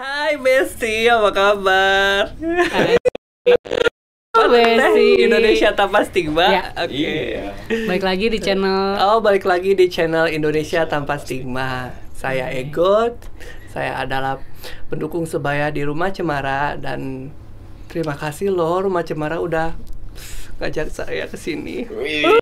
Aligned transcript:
Hai 0.00 0.40
Besti, 0.40 1.12
apa 1.12 1.28
kabar? 1.28 2.32
Oh, 4.32 4.48
Besti. 4.48 5.28
Indonesia 5.28 5.76
Tanpa 5.76 6.00
Stigma. 6.08 6.48
Ya. 6.48 6.64
Oke. 6.72 6.88
Iya. 6.88 7.52
Baik 7.84 8.00
lagi 8.00 8.32
di 8.32 8.40
channel 8.40 8.96
Oh, 8.96 9.20
balik 9.20 9.44
lagi 9.44 9.76
di 9.76 9.92
channel 9.92 10.32
Indonesia 10.32 10.88
Tanpa 10.88 11.20
Stigma. 11.20 11.92
Saya 12.16 12.48
Egot. 12.48 13.20
Saya 13.68 14.00
adalah 14.00 14.40
pendukung 14.88 15.28
sebaya 15.28 15.68
di 15.68 15.84
Rumah 15.84 16.16
Cemara 16.16 16.80
dan 16.80 17.28
terima 17.92 18.16
kasih 18.16 18.56
loh 18.56 18.80
Rumah 18.80 19.04
Cemara 19.04 19.36
udah 19.36 19.76
ngajak 20.64 20.88
saya 20.88 21.28
ke 21.28 21.36
sini. 21.36 21.84
Wih, 21.92 22.40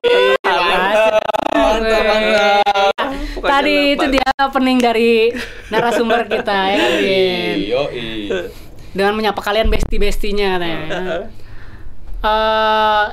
mantap, 1.83 2.03
mantap, 2.05 2.93
Tadi 3.39 3.77
itu 3.95 4.07
dia 4.11 4.29
opening 4.43 4.79
dari 4.83 5.31
narasumber 5.71 6.27
kita 6.27 6.59
ya? 6.75 6.87
Yo, 7.55 7.83
Dengan 8.93 9.15
menyapa 9.15 9.39
kalian 9.39 9.71
besti-bestinya 9.71 10.59
katanya. 10.59 10.81
Eh, 12.19 13.05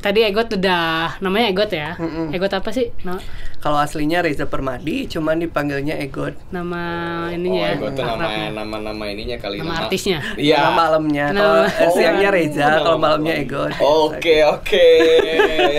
tadi 0.00 0.20
Egot 0.22 0.48
udah 0.50 1.16
namanya 1.18 1.46
Egot 1.48 1.70
ya. 1.70 1.94
Mm-mm. 1.94 2.28
Egot 2.30 2.50
apa 2.50 2.68
sih? 2.68 2.88
Na- 3.00 3.20
Kalau 3.56 3.76
aslinya 3.76 4.20
Reza 4.20 4.44
Permadi, 4.44 5.04
cuman 5.06 5.36
dipanggilnya 5.38 5.96
Egot. 5.96 6.32
nama 6.48 6.80
Oh, 7.22 7.28
ininya 7.30 7.60
ya. 7.62 7.76
gue 7.76 7.90
tuh 7.90 8.00
nama 8.00 8.16
akrabnya. 8.18 8.48
nama-nama 8.54 9.04
ininya 9.06 9.36
kali 9.36 9.60
Nama 9.60 9.74
artisnya. 9.78 10.18
Iya. 10.34 10.56
Nama 10.58 10.72
malamnya. 10.74 11.24
Nama- 11.28 11.36
Kalau 11.36 11.60
eh, 11.62 11.84
Oh. 11.84 11.92
siangnya 11.92 12.28
Reza, 12.30 12.64
Nama 12.64 12.78
kalau 12.80 12.98
malamnya 12.98 13.34
malam. 13.34 13.44
Egot. 13.44 13.70
Oke, 13.78 14.36
oke. 14.42 14.86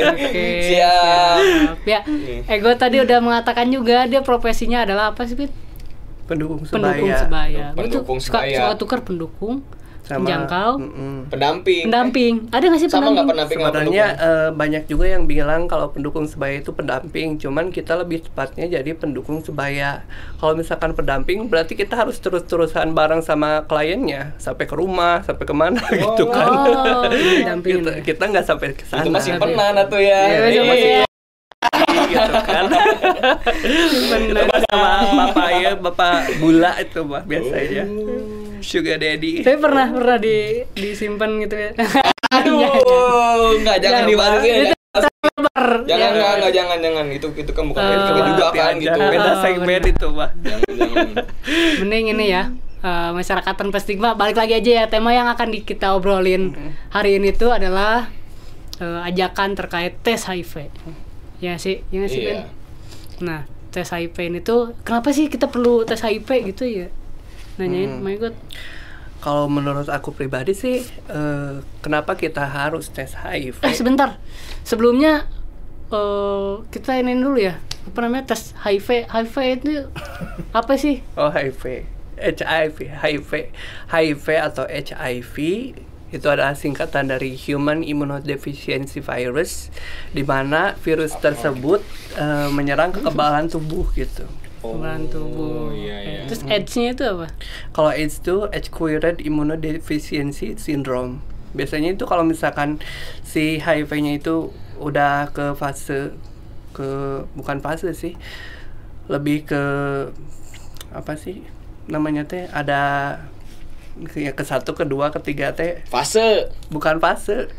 Oke, 0.07 0.45
Siap. 0.67 1.37
Ya, 1.83 1.99
Egot 2.47 2.77
tadi 2.77 2.97
udah 2.97 3.17
mengatakan 3.17 3.67
juga 3.67 4.05
dia 4.05 4.21
profesinya 4.21 4.81
adalah 4.81 5.11
apa 5.11 5.25
sih, 5.25 5.33
Fit? 5.35 5.49
Pendukung 6.23 6.63
sebaya. 6.63 6.93
Pendukung 6.93 7.17
sebaya. 7.17 7.65
Pendukung 7.73 8.19
suka, 8.19 8.39
sebaya. 8.39 8.57
suka 8.61 8.73
tukar 8.77 8.99
pendukung, 9.01 9.65
Sama- 10.11 10.19
penjangkau, 10.19 10.71
Mm-mm. 10.77 11.15
Pendamping. 11.27 11.83
pendamping. 11.83 12.33
Ada 12.49 12.63
nggak 12.65 12.77
sih 12.77 12.87
Sama 12.87 13.07
nggak 13.07 13.25
pendamping? 13.25 13.57
pendamping? 13.57 13.57
Sebenarnya 13.63 14.05
eh, 14.13 14.49
banyak 14.51 14.83
juga 14.85 15.05
yang 15.07 15.23
bilang 15.25 15.61
kalau 15.65 15.87
pendukung 15.87 16.25
sebaya 16.25 16.59
itu 16.59 16.69
pendamping, 16.69 17.37
cuman 17.37 17.69
kita 17.69 17.95
lebih 17.95 18.21
tepatnya 18.21 18.67
jadi 18.69 18.91
pendukung 18.93 19.39
sebaya. 19.39 20.03
Kalau 20.35 20.53
misalkan 20.53 20.91
pendamping 20.91 21.47
berarti 21.47 21.73
kita 21.73 21.95
harus 21.95 22.17
terus-terusan 22.17 22.91
bareng 22.91 23.21
sama 23.21 23.63
kliennya 23.63 24.35
sampai 24.37 24.65
ke 24.65 24.73
rumah, 24.73 25.21
sampai 25.21 25.43
ke 25.43 25.53
mana 25.53 25.79
gitu 25.95 26.27
kan. 26.27 26.49
Oh, 26.51 27.07
kita 27.61 28.01
kita 28.01 28.23
nggak 28.27 28.43
sampai 28.43 28.73
ke 28.73 28.83
sana. 28.83 29.01
itu 29.01 29.09
masih 29.09 29.31
pernah 29.37 29.71
tuh 29.85 29.97
ya. 29.97 30.21
Iya, 30.21 30.37
itu 30.43 30.51
Iya. 30.51 30.63
masih- 30.65 31.10
gitu 32.07 32.39
kan. 32.43 32.65
Bener. 34.09 34.45
sama 34.65 34.91
bapak 35.27 35.49
ya, 35.55 35.71
bapak 35.75 36.13
gula 36.37 36.71
itu 36.77 36.99
mah 37.01 37.23
biasanya. 37.23 37.83
Sugar 38.59 38.97
daddy. 38.97 39.41
Tapi 39.41 39.57
pernah 39.57 39.89
pernah 39.89 40.17
di 40.17 40.37
disimpan 40.71 41.29
gitu 41.39 41.55
ya. 41.55 41.69
Aduh, 42.31 42.61
nggak 43.57 43.77
jangan 43.79 44.01
Jangan, 44.01 44.03
dibahas 44.07 44.41
ya. 44.41 44.55
Itu 44.67 44.75
Lebar. 45.21 45.65
Jangan, 45.85 46.01
Ya. 46.03 46.07
nggak, 46.11 46.33
nggak, 46.35 46.51
jangan, 46.51 46.77
jangan. 46.79 47.05
Itu 47.09 47.27
itu 47.33 47.51
kan 47.51 47.63
bukan 47.65 47.81
Eh, 47.81 47.93
itu 47.95 48.11
juga 48.27 48.45
Hati 48.45 48.57
kan 48.59 48.73
gitu. 48.77 48.99
Beda 48.99 49.23
Ah, 49.23 49.35
segmen 49.39 49.81
itu 49.83 50.07
mah. 50.09 50.29
Jangan, 50.35 50.69
jangan. 50.71 51.07
Mending 51.79 52.05
ini 52.11 52.25
ya. 52.27 52.43
eh, 52.81 53.09
masyarakat 53.11 53.53
tanpa 53.55 53.77
stigma 53.77 54.13
balik 54.13 54.33
lagi 54.35 54.53
aja 54.55 54.71
ya 54.73 54.85
tema 54.87 55.09
yang 55.11 55.25
akan 55.27 55.47
di- 55.49 55.61
kita 55.61 55.93
obrolin 55.93 56.49
hari 56.89 57.15
ini 57.15 57.29
tuh 57.31 57.49
adalah 57.51 58.09
eh, 58.77 58.99
ajakan 59.05 59.53
terkait 59.53 60.01
tes 60.01 60.17
HIV 60.19 60.73
ya 61.41 61.57
sih 61.57 61.81
ya 61.89 61.97
nggak 61.99 62.09
sih 62.09 62.21
Iya. 62.21 62.29
Ben? 62.31 62.41
nah 63.21 63.41
tes 63.69 63.87
HIV 63.87 64.15
ini 64.21 64.39
tuh 64.39 64.77
kenapa 64.81 65.09
sih 65.09 65.25
kita 65.25 65.47
perlu 65.47 65.81
tes 65.81 65.99
HIV 65.99 66.27
gitu 66.47 66.63
ya? 66.63 66.87
Nanyain 67.55 67.97
Hmm. 67.97 68.03
my 68.03 68.15
god. 68.15 68.35
Kalau 69.17 69.45
menurut 69.45 69.85
aku 69.85 70.11
pribadi 70.11 70.51
sih, 70.51 70.81
eh, 71.07 71.53
kenapa 71.79 72.13
kita 72.13 72.41
harus 72.41 72.89
tes 72.89 73.13
HIV? 73.13 73.61
eh 73.61 73.71
sebentar. 73.71 74.17
Sebelumnya 74.61 75.29
eh, 75.87 76.53
kita 76.67 76.97
ini 76.97 77.15
dulu 77.15 77.37
ya. 77.37 77.61
Apa 77.85 78.01
namanya 78.01 78.33
tes 78.33 78.53
HIV 78.57 79.07
HIV 79.07 79.35
itu 79.55 79.71
apa 80.59 80.73
sih? 80.75 80.99
Oh 81.15 81.29
HIV, 81.29 81.85
HIV, 82.17 82.77
HIV, 82.91 83.31
HIV 83.87 84.25
atau 84.41 84.65
HIV 84.65 85.35
itu 86.11 86.27
adalah 86.27 86.53
singkatan 86.53 87.07
dari 87.07 87.39
Human 87.39 87.87
Immunodeficiency 87.87 88.99
Virus, 88.99 89.71
di 90.11 90.27
mana 90.27 90.75
virus 90.83 91.15
tersebut 91.17 91.79
eh, 92.19 92.49
menyerang 92.51 92.91
kekebalan 92.91 93.47
tubuh 93.47 93.87
gitu. 93.95 94.27
kekebalan 94.61 95.09
tubuh 95.09 95.73
iya, 95.73 95.97
iya. 96.03 96.21
Terus 96.29 96.45
AIDS-nya 96.45 96.93
itu 96.93 97.03
apa 97.07 97.33
Kalau 97.73 97.89
AIDS 97.89 98.21
itu 98.21 98.45
Acquired 98.51 99.17
Immunodeficiency 99.23 100.59
Syndrome. 100.59 101.23
Biasanya 101.57 101.97
itu 101.97 102.05
kalau 102.05 102.27
misalkan 102.27 102.77
si 103.25 103.57
HIV-nya 103.57 104.21
itu 104.21 104.53
udah 104.77 105.33
ke 105.33 105.57
fase 105.57 106.13
ke 106.75 107.23
bukan 107.33 107.57
fase 107.63 107.95
sih. 107.97 108.13
Lebih 109.09 109.49
ke 109.49 109.63
apa 110.91 111.15
sih 111.15 111.43
namanya 111.87 112.27
teh 112.27 112.45
ada 112.51 113.17
ya, 114.15 114.31
ke 114.31 114.43
satu, 114.43 114.71
kedua, 114.73 115.11
ketiga 115.11 115.51
teh 115.51 115.83
Fase. 115.87 116.47
bukan 116.71 116.97
fase. 116.97 117.51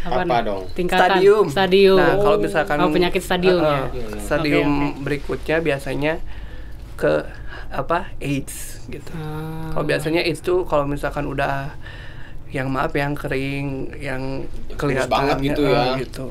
Apa 0.00 0.24
nih? 0.24 0.40
dong? 0.46 0.62
tingkatan 0.72 1.18
Stadium. 1.18 1.44
stadium 1.50 1.98
Nah, 1.98 2.16
kalau 2.16 2.36
misalkan 2.40 2.76
oh, 2.80 2.88
penyakit 2.88 3.20
stadium 3.20 3.60
Uh, 3.60 3.68
ya 3.92 4.04
uh, 4.06 4.20
Stadium 4.22 4.68
Oke, 4.70 4.86
oke. 4.86 4.98
berikutnya 5.04 5.56
biasanya 5.60 6.12
ke 6.96 7.26
apa? 7.70 8.10
AIDS 8.18 8.82
gitu. 8.90 9.12
Ah. 9.14 9.70
Kalau 9.70 9.84
biasanya 9.86 10.20
AIDS 10.26 10.40
tuh 10.42 10.66
kalau 10.66 10.84
misalkan 10.86 11.26
udah 11.26 11.74
yang 12.50 12.66
maaf 12.66 12.90
yang 12.94 13.14
kering, 13.14 13.94
yang 14.02 14.50
kurus 14.74 15.06
kelihatan 15.06 15.10
banget 15.10 15.36
gitu 15.54 15.62
ya. 15.70 15.94
eh, 15.94 16.02
gitu. 16.02 16.26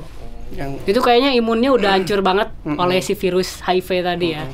Yang 0.52 0.70
itu 0.84 1.00
kayaknya 1.00 1.30
imunnya 1.32 1.70
udah 1.72 1.90
hancur 1.96 2.20
banget 2.20 2.52
oleh 2.66 3.00
si 3.00 3.16
virus 3.16 3.64
HIV 3.64 4.04
tadi 4.04 4.36
ya. 4.36 4.44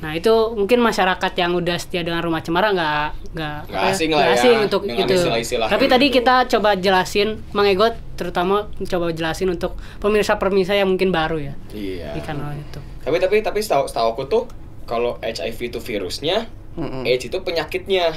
Nah 0.00 0.12
itu 0.12 0.32
mungkin 0.50 0.80
masyarakat 0.80 1.32
yang 1.34 1.52
udah 1.52 1.76
setia 1.76 2.00
dengan 2.00 2.20
rumah 2.20 2.40
cemara 2.40 2.72
nggak 2.72 3.36
nggak 3.36 3.56
ya, 3.68 3.78
asing 3.86 4.10
lah 4.10 4.24
ya, 4.24 4.32
asing 4.32 4.56
untuk 4.64 4.82
dengan 4.82 5.04
itu. 5.04 5.14
istilah-istilah 5.14 5.68
Tapi 5.68 5.84
gitu. 5.84 5.92
tadi 5.92 6.06
kita 6.08 6.34
coba 6.48 6.70
jelasin, 6.74 7.28
Mang 7.52 7.68
Egot 7.68 7.94
terutama 8.16 8.56
coba 8.80 9.06
jelasin 9.10 9.48
untuk 9.48 9.76
pemirsa-pemirsa 10.00 10.72
yang 10.72 10.88
mungkin 10.88 11.08
baru 11.08 11.38
ya 11.42 11.54
Iya. 11.70 12.12
di 12.12 12.20
kanal 12.20 12.52
itu. 12.52 12.80
Tapi 13.00 13.16
tapi 13.16 13.36
tapi 13.40 13.60
setahu 13.60 13.84
setahu 13.84 14.08
aku 14.10 14.22
tuh 14.26 14.42
kalau 14.84 15.20
HIV 15.20 15.58
itu 15.68 15.78
virusnya, 15.78 16.48
Mm-mm. 16.80 17.02
AIDS 17.04 17.24
itu 17.24 17.36
penyakitnya. 17.36 18.16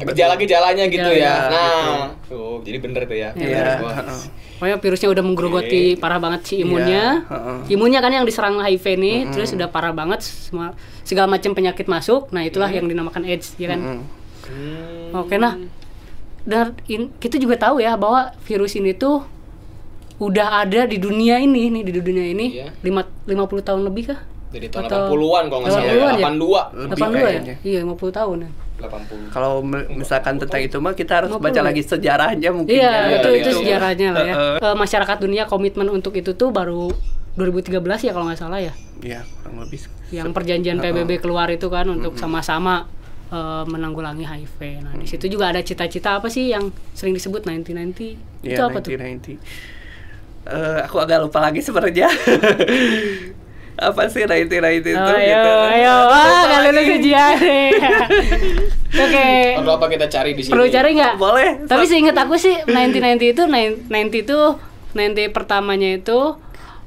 Gejala-gejalanya 0.00 0.84
gitu 0.86 1.10
ya. 1.10 1.34
Nah, 1.46 2.16
tuh 2.24 2.64
jadi 2.64 2.78
bener 2.80 3.04
tuh 3.04 3.14
ya. 3.14 3.30
Iya. 3.34 3.84
Pokoknya 4.58 4.76
virusnya 4.80 5.08
udah 5.08 5.22
menggerogoti 5.22 5.82
parah 5.94 6.18
banget 6.18 6.40
si 6.44 6.54
imunnya. 6.58 7.22
Iya, 7.22 7.30
heeh. 7.30 7.58
Imunnya 7.70 8.00
kan 8.00 8.10
yang 8.10 8.24
diserang 8.24 8.58
HIV 8.58 8.84
nih, 8.96 9.16
terus 9.30 9.52
udah 9.52 9.68
parah 9.68 9.92
banget 9.92 10.24
semua 10.24 10.74
segala 11.02 11.30
macam 11.30 11.52
penyakit 11.52 11.86
masuk. 11.86 12.32
Nah, 12.32 12.42
itulah 12.42 12.66
yang 12.68 12.84
dinamakan 12.84 13.22
AIDS, 13.22 13.54
ya 13.54 13.70
kan? 13.70 13.78
Mm-mm. 13.78 14.00
Hmm. 14.48 15.20
Oke, 15.20 15.36
nah. 15.36 15.54
Dan 16.42 16.72
in- 16.86 17.12
kita 17.14 17.36
juga 17.36 17.60
tahu 17.60 17.78
ya 17.78 17.94
bahwa 17.94 18.32
virus 18.42 18.72
ini 18.72 18.96
tuh 18.96 19.20
udah 20.18 20.64
ada 20.64 20.82
di 20.82 20.98
dunia 20.98 21.38
ini 21.38 21.70
nih 21.70 21.82
di 21.84 21.92
dunia 21.94 22.24
ini 22.26 22.46
Iya. 22.58 22.74
lima 22.82 23.06
50 23.22 23.62
tahun 23.62 23.86
lebih 23.86 24.10
kah? 24.10 24.20
Dari 24.48 24.66
tahun 24.72 24.84
Atau- 24.88 25.12
80-an 25.12 25.44
kalau 25.52 25.60
nggak 25.60 25.72
salah 25.76 25.84
ya. 25.84 25.92
80-an 25.92 26.16
ya? 26.16 26.24
82. 26.24 26.62
Lebih 26.72 26.96
82 26.96 27.18
ya? 27.18 27.24
kayaknya. 27.28 27.54
Iya, 27.60 27.78
50 27.84 28.18
tahun 28.18 28.36
ya. 28.40 28.50
80. 28.78 29.34
Kalau 29.34 29.52
misalkan 29.90 30.34
tentang 30.38 30.62
itu 30.62 30.76
mah 30.78 30.94
kita 30.94 31.12
harus 31.18 31.30
50 31.34 31.44
baca 31.44 31.60
ya? 31.60 31.64
lagi 31.66 31.82
sejarahnya 31.82 32.50
mungkin. 32.54 32.74
Iya, 32.78 32.90
ya. 32.90 33.16
itu 33.18 33.28
iya, 33.28 33.38
itu 33.42 33.50
iya. 33.50 33.58
sejarahnya 33.58 34.08
lah 34.14 34.24
ya. 34.24 34.34
Eh, 34.62 34.76
masyarakat 34.78 35.16
dunia 35.18 35.44
komitmen 35.50 35.88
untuk 35.90 36.14
itu 36.14 36.32
tuh 36.32 36.48
baru 36.54 36.88
2013 37.34 38.06
ya 38.06 38.12
kalau 38.14 38.26
nggak 38.30 38.40
salah 38.40 38.60
ya. 38.62 38.72
Iya, 39.02 39.20
kurang 39.42 39.66
lebih. 39.66 39.78
Yang 40.14 40.28
perjanjian. 40.32 40.76
PBB 40.80 41.20
keluar 41.20 41.50
itu 41.52 41.66
kan 41.68 41.86
untuk 41.90 42.16
sama-sama 42.16 42.86
eh, 43.28 43.64
menanggulangi 43.68 44.24
HIV. 44.24 44.58
Nah, 44.80 44.94
di 44.96 45.04
situ 45.04 45.28
juga 45.28 45.52
ada 45.52 45.60
cita-cita 45.60 46.16
apa 46.16 46.32
sih 46.32 46.48
yang 46.48 46.72
sering 46.96 47.12
disebut 47.12 47.44
1990? 47.44 48.16
itu 48.46 48.56
Iya, 48.56 48.70
apa 48.70 48.78
tuh? 48.80 48.94
1990. 48.94 49.36
Eh, 50.48 50.80
aku 50.80 50.96
agak 50.96 51.28
lupa 51.28 51.44
lagi 51.44 51.60
sebenarnya. 51.60 52.08
apa 53.78 54.10
sih 54.10 54.26
1990 54.26 54.50
itu 54.82 54.90
Oh, 54.92 55.06
ayo, 55.08 55.22
gitu. 55.22 55.52
ayo, 55.70 55.94
wah, 56.06 56.40
nggak 56.44 56.60
lulus 56.66 56.86
ujian. 56.98 57.34
Oke, 58.98 59.28
Perlu 59.54 59.70
apa 59.70 59.86
kita 59.86 60.06
cari 60.08 60.30
di 60.32 60.42
sini? 60.42 60.52
perlu 60.52 60.66
cari 60.66 60.90
nggak? 60.92 61.14
Boleh. 61.14 61.48
Tapi 61.62 61.84
seingat 61.84 62.16
aku 62.16 62.34
sih 62.34 62.56
1990 62.64 63.32
itu 63.32 63.42
90 63.46 63.86
itu 64.16 64.38
90 64.92 65.30
pertamanya 65.30 65.94
itu 65.94 66.18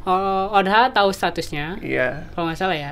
oh, 0.03 0.45
Odha 0.51 0.89
tahu 0.89 1.09
statusnya, 1.09 1.79
Iya. 1.79 2.27
kalau 2.33 2.49
nggak 2.49 2.59
salah 2.59 2.75
ya. 2.75 2.91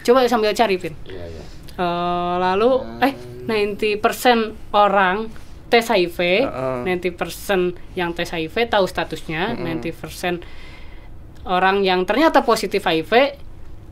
Coba 0.00 0.24
sambil 0.24 0.54
cari, 0.54 0.78
Pin. 0.78 0.94
Iya, 1.04 1.24
iya. 1.26 1.42
Eh, 1.76 2.34
lalu 2.38 2.70
eh 3.00 3.12
90% 3.44 4.72
orang 4.72 5.28
tes 5.68 5.84
HIV, 5.84 6.48
Heeh. 6.48 7.12
90% 7.12 7.76
yang 7.92 8.16
tes 8.16 8.30
HIV 8.30 8.72
tahu 8.72 8.88
statusnya, 8.88 9.52
Mm-mm. 9.52 9.84
90% 9.84 10.40
orang 11.48 11.80
yang 11.80 12.04
ternyata 12.04 12.44
positif 12.44 12.84
HIV 12.84 13.12
eh, 13.16 13.28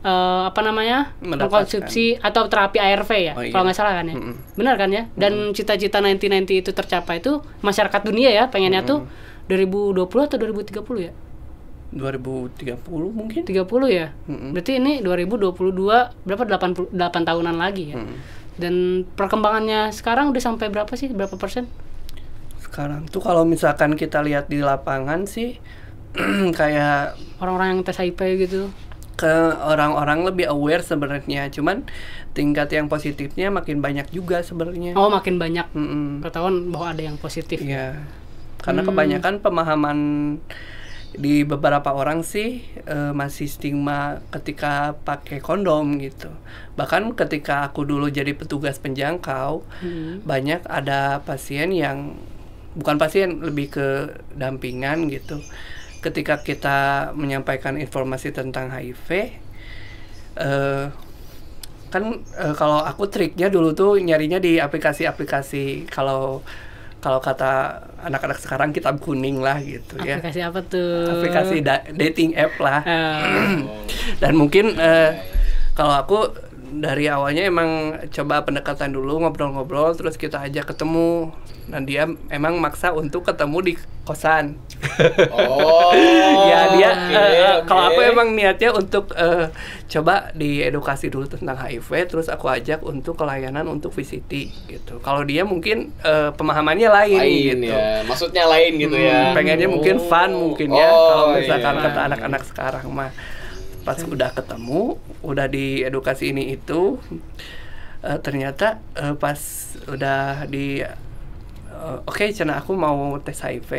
eh, 0.01 0.41
apa 0.45 0.61
namanya 0.61 1.17
mengkonsumsi 1.19 2.21
atau 2.21 2.45
terapi 2.45 2.77
ARV 2.77 3.09
ya 3.17 3.33
Oh, 3.33 3.41
iya. 3.41 3.49
kalau 3.49 3.63
nggak 3.65 3.77
salah 3.77 3.97
kan 3.97 4.05
ya. 4.05 4.15
Mm-mm. 4.15 4.33
benar 4.53 4.77
kan 4.77 4.89
ya? 4.93 5.03
Dan 5.17 5.51
cita-cita 5.51 5.97
1990 5.99 6.61
itu 6.61 6.71
tercapai 6.71 7.17
itu 7.17 7.41
masyarakat 7.59 8.01
dunia 8.05 8.29
ya 8.29 8.45
pengennya 8.47 8.85
tuh 8.85 9.09
2020 9.49 10.05
atau 10.05 10.37
2030 10.37 11.01
ya? 11.01 11.13
2030 11.87 12.77
mungkin. 13.09 13.41
30 13.47 13.57
ya? 13.89 14.11
Mm-mm. 14.27 14.51
berarti 14.53 14.71
ini 14.77 14.99
2022 15.01 15.73
berapa 16.27 16.43
88 16.45 16.93
tahunan 17.01 17.55
lagi 17.55 17.95
ya? 17.95 17.97
Mm. 17.97 18.15
dan 18.57 18.73
perkembangannya 19.13 19.89
sekarang 19.91 20.29
udah 20.29 20.43
sampai 20.43 20.67
berapa 20.69 20.89
sih? 20.93 21.09
Berapa 21.09 21.37
persen? 21.37 21.65
Sekarang 22.59 23.07
tuh 23.07 23.23
kalau 23.23 23.45
misalkan 23.45 23.93
kita 23.93 24.19
lihat 24.21 24.49
di 24.49 24.59
lapangan 24.59 25.25
sih 25.25 25.57
kayak 26.59 27.13
orang-orang 27.37 27.67
yang 27.77 27.81
tes 27.85 27.97
HIV 27.97 28.19
gitu 28.43 28.61
ke 29.17 29.33
orang-orang 29.57 30.21
lebih 30.25 30.45
aware 30.45 30.85
sebenarnya 30.85 31.49
cuman 31.49 31.89
tingkat 32.37 32.69
yang 32.69 32.85
positifnya 32.85 33.49
makin 33.49 33.81
banyak 33.81 34.05
juga 34.13 34.45
sebenarnya 34.45 34.93
oh 34.93 35.09
makin 35.09 35.41
banyak 35.41 35.65
Mm-mm. 35.73 36.21
ketahuan 36.21 36.69
bahwa 36.69 36.93
ada 36.93 37.01
yang 37.01 37.17
positif 37.17 37.57
Iya. 37.57 37.97
Karena 38.57 38.81
Hmm. 38.81 38.89
kebanyakan 38.89 39.33
pemahaman 39.39 39.97
di 41.17 41.41
beberapa 41.41 41.93
orang 41.93 42.21
sih 42.21 42.61
eh, 42.83 43.11
masih 43.15 43.47
stigma 43.47 44.19
ketika 44.29 44.93
pakai 45.01 45.39
kondom 45.39 45.97
gitu. 45.97 46.27
Bahkan 46.75 47.15
ketika 47.15 47.69
aku 47.69 47.87
dulu 47.87 48.11
jadi 48.11 48.33
petugas 48.33 48.77
penjangkau, 48.77 49.63
Hmm. 49.81 50.19
banyak 50.21 50.61
ada 50.67 51.23
pasien 51.23 51.71
yang 51.71 52.17
bukan 52.75 52.97
pasien 52.97 53.39
lebih 53.41 53.71
ke 53.71 53.87
dampingan 54.35 55.07
gitu. 55.07 55.41
Ketika 56.07 56.39
kita 56.39 57.11
menyampaikan 57.11 57.75
informasi 57.75 58.31
tentang 58.31 58.71
HIV, 58.71 59.07
eh, 60.39 60.85
kan 61.91 62.03
eh, 62.15 62.55
kalau 62.55 62.79
aku 62.79 63.11
triknya 63.11 63.51
dulu 63.51 63.75
tuh 63.75 63.99
nyarinya 63.99 64.39
di 64.39 64.55
aplikasi-aplikasi 64.55 65.91
kalau 65.91 66.39
kalau 67.03 67.19
kata 67.19 67.83
anak-anak 68.07 68.39
sekarang 68.39 68.71
kitab 68.71 69.03
kuning 69.03 69.43
lah 69.43 69.59
gitu 69.59 69.99
ya. 69.99 70.17
Aplikasi 70.23 70.39
apa 70.47 70.59
tuh? 70.63 71.11
Aplikasi 71.11 71.59
da- 71.59 71.83
dating 71.91 72.39
app 72.39 72.55
lah. 72.55 72.81
Eh, 72.87 73.55
dan 74.23 74.33
mungkin 74.39 74.79
eh, 74.79 75.11
kalau 75.75 75.91
aku 75.93 76.19
dari 76.69 77.07
awalnya 77.07 77.43
emang 77.43 77.69
coba 78.07 78.41
pendekatan 78.41 78.89
dulu 78.89 79.19
ngobrol-ngobrol 79.19 79.93
terus 79.93 80.13
kita 80.13 80.41
ajak 80.41 80.67
ketemu 80.67 81.31
dan 81.65 81.83
dia 81.83 82.03
emang 82.27 82.57
maksa 82.57 82.91
untuk 82.91 83.23
ketemu 83.23 83.57
di 83.61 83.73
kosan 84.03 84.55
Oh. 85.31 85.91
ya 86.43 86.71
dia 86.71 86.89
oke, 86.89 87.11
eh, 87.11 87.27
eh, 87.33 87.53
oke. 87.57 87.65
kalau 87.65 87.83
aku 87.87 87.99
emang 88.01 88.31
niatnya 88.31 88.71
untuk 88.71 89.11
eh, 89.13 89.51
coba 89.87 90.31
diedukasi 90.31 91.07
dulu 91.07 91.25
tentang 91.25 91.55
HIV 91.55 91.87
terus 92.07 92.27
aku 92.27 92.47
ajak 92.47 92.79
untuk 92.81 93.15
kelayanan 93.15 93.63
untuk 93.65 93.91
VCT 93.91 94.31
gitu 94.67 94.99
kalau 94.99 95.23
dia 95.23 95.43
mungkin 95.43 95.91
eh, 96.01 96.31
pemahamannya 96.31 96.87
lain, 96.87 97.19
lain 97.19 97.35
gitu 97.57 97.65
ya. 97.69 98.03
Maksudnya 98.03 98.43
lain 98.45 98.71
gitu 98.77 98.93
Hmm, 98.93 99.07
ya. 99.07 99.21
pengennya 99.31 99.67
mungkin 99.67 99.95
fun 100.01 100.29
Oh. 100.29 100.39
mungkin 100.47 100.69
ya 100.69 100.87
Oh, 100.87 101.07
kalau 101.07 101.25
misalkan 101.35 101.73
iya. 101.73 101.83
kata 101.83 101.99
anak-anak 102.07 102.41
sekarang 102.43 102.85
mah 102.89 103.11
pas 103.87 104.03
udah 104.03 104.35
ketemu 104.35 104.99
udah 105.23 105.47
diedukasi 105.47 106.35
ini 106.35 106.51
itu 106.59 106.99
eh, 108.03 108.19
ternyata 108.19 108.83
eh, 108.99 109.15
pas 109.15 109.39
udah 109.87 110.43
di 110.51 110.83
eh, 110.83 111.97
oke 112.03 112.25
cina 112.35 112.59
aku 112.59 112.75
mau 112.75 113.15
tes 113.23 113.39
HIV. 113.39 113.71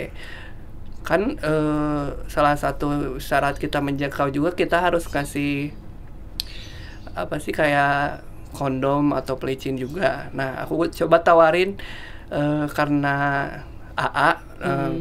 Kan 1.05 1.37
eh, 1.37 2.06
salah 2.32 2.56
satu 2.56 3.20
syarat 3.20 3.60
kita 3.60 3.84
menjangkau 3.84 4.32
juga 4.32 4.56
kita 4.56 4.81
harus 4.81 5.05
kasih 5.05 5.76
apa 7.12 7.37
sih 7.37 7.52
kayak 7.52 8.25
kondom 8.56 9.12
atau 9.12 9.37
pelicin 9.37 9.76
juga. 9.76 10.32
Nah, 10.32 10.64
aku 10.64 10.88
coba 10.88 11.20
tawarin 11.20 11.76
eh, 12.32 12.64
karena 12.72 13.16
AA 13.93 14.31
eh, 14.64 14.93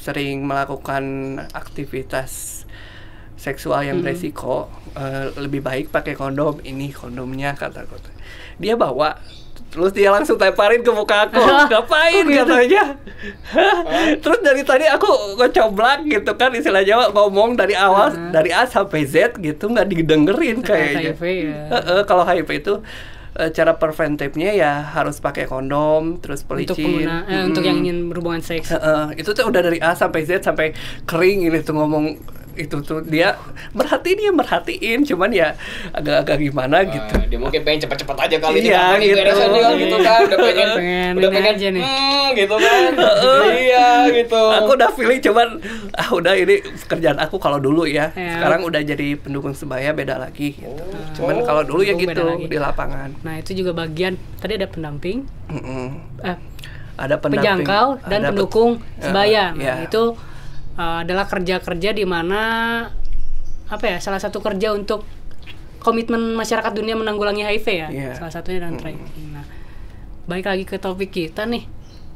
sering 0.00 0.46
melakukan 0.48 1.04
aktivitas 1.52 2.64
seksual 3.36 3.84
yang 3.84 4.00
beresiko, 4.00 4.68
eh, 4.96 5.32
lebih 5.36 5.60
baik 5.60 5.92
pakai 5.92 6.16
kondom. 6.16 6.60
Ini 6.64 6.92
kondomnya 6.92 7.52
kata 7.52 7.84
kata. 7.84 8.10
Dia 8.56 8.74
bawa 8.74 9.16
Terus 9.76 9.92
dia 9.92 10.08
langsung 10.08 10.40
lemparin 10.40 10.80
ke 10.80 10.88
muka 10.88 11.28
aku. 11.28 11.36
Ngapain 11.70 12.24
katanya? 12.24 12.96
Terus 14.24 14.38
dari 14.40 14.62
tadi 14.64 14.88
aku 14.88 15.36
ngecoblak 15.36 16.06
gitu 16.08 16.32
kan 16.38 16.54
istilah 16.56 16.80
Jawa 16.80 17.12
ngomong 17.12 17.58
dari 17.58 17.76
awal 17.76 18.32
dari 18.32 18.56
A 18.56 18.64
sampai 18.64 19.04
Z 19.04 19.36
gitu 19.36 19.68
nggak 19.68 19.88
didengerin 19.90 20.64
kayaknya. 20.64 21.12
HIV 21.12 21.22
ya. 21.28 21.60
Heeh, 21.76 22.00
kalau 22.08 22.24
HIV 22.24 22.48
itu 22.56 22.74
eh, 23.36 23.50
cara 23.52 23.76
preventifnya 23.76 24.56
ya 24.56 24.72
harus 24.96 25.20
pakai 25.20 25.44
kondom, 25.44 26.24
terus 26.24 26.40
untuk 26.40 26.72
pelicin. 26.72 26.80
pengguna 26.80 27.16
eh, 27.28 27.42
untuk 27.44 27.62
yang 27.66 27.84
ingin 27.84 28.08
berhubungan 28.08 28.40
seks 28.40 28.72
Heeh, 28.72 29.20
itu 29.20 29.28
tuh 29.36 29.44
udah 29.44 29.60
dari 29.60 29.76
A 29.82 29.92
sampai 29.92 30.24
Z 30.24 30.40
sampai 30.40 30.72
kering 31.04 31.52
ini 31.52 31.60
tuh 31.60 31.76
ngomong 31.76 32.16
itu 32.56 32.76
tuh 32.80 33.00
dia 33.02 33.36
merhatiin 33.70 34.16
dia 34.18 34.32
merhatiin 34.32 34.98
cuman 35.04 35.30
ya 35.30 35.48
agak-agak 35.90 36.36
gimana 36.42 36.82
gitu. 36.82 37.12
Ah, 37.12 37.22
dia 37.22 37.36
mungkin 37.36 37.60
pengen 37.62 37.80
cepet-cepet 37.82 38.16
aja 38.18 38.36
kali 38.38 38.56
ini 38.58 38.68
Iya, 38.68 38.82
nih 38.92 39.06
gitu. 39.06 39.18
beresan 39.18 39.48
dia 39.50 39.68
gitu 39.76 39.96
kan 39.98 40.20
udah 40.22 40.38
pengen 40.40 40.68
Pengen 40.72 41.12
udah 41.14 41.28
pengen 41.30 41.52
aja 41.52 41.66
nih. 41.68 41.82
hmm, 41.82 42.26
gitu 42.34 42.56
kan 42.56 42.90
iya 43.66 43.86
gitu 44.10 44.42
Aku 44.56 44.70
udah 44.72 44.90
feeling 44.90 45.20
cuman 45.20 45.48
ah 45.92 46.08
udah 46.10 46.32
ini 46.34 46.54
pekerjaan 46.80 47.18
aku 47.18 47.36
kalau 47.36 47.58
dulu 47.58 47.84
ya. 47.84 48.10
Ya. 48.12 48.36
Sekarang 48.36 48.60
udah 48.62 48.80
jadi 48.82 49.08
pendukung 49.14 49.52
sebaya 49.52 49.92
beda 49.92 50.16
lagi 50.18 50.54
gitu. 50.54 50.82
Cuman 51.14 51.34
Oh, 51.36 51.44
kalau 51.44 51.62
dulu 51.62 51.80
ya 51.80 51.92
pendukung 51.92 52.08
beda 52.08 52.24
gitu 52.38 52.48
di 52.48 52.58
lapangan. 52.58 53.08
nah 53.20 53.34
itu 53.34 53.52
juga 53.54 53.72
bagian 53.72 54.12
tadi 54.36 54.52
ada 54.54 54.66
pendamping 54.66 55.28
Mm-mm. 55.46 55.86
eh, 56.22 56.36
Ada 56.96 57.16
pendamping, 57.16 57.44
penjangkau 57.62 57.86
dan 58.02 58.18
ada 58.18 58.26
pendukung 58.26 58.70
pet- 58.78 59.04
sebaya. 59.04 59.44
Nah, 59.50 59.60
ya. 59.60 59.74
itu 59.84 60.02
uh, 60.76 61.02
adalah 61.02 61.24
kerja-kerja 61.24 61.90
di 61.90 62.04
mana 62.04 62.40
apa 63.66 63.84
ya? 63.84 63.98
Salah 63.98 64.22
satu 64.22 64.38
kerja 64.38 64.70
untuk 64.70 65.02
komitmen 65.78 66.34
masyarakat 66.34 66.72
dunia 66.72 66.94
menanggulangi 66.94 67.42
HIV 67.42 67.66
ya. 67.68 67.88
Iya. 67.88 68.10
Salah 68.16 68.32
satunya 68.32 68.62
dan 68.62 68.74
tracking. 68.74 69.06
Nah, 69.30 69.44
balik 70.26 70.46
lagi 70.46 70.64
ke 70.64 70.76
topik 70.76 71.10
kita 71.10 71.46
nih, 71.46 71.66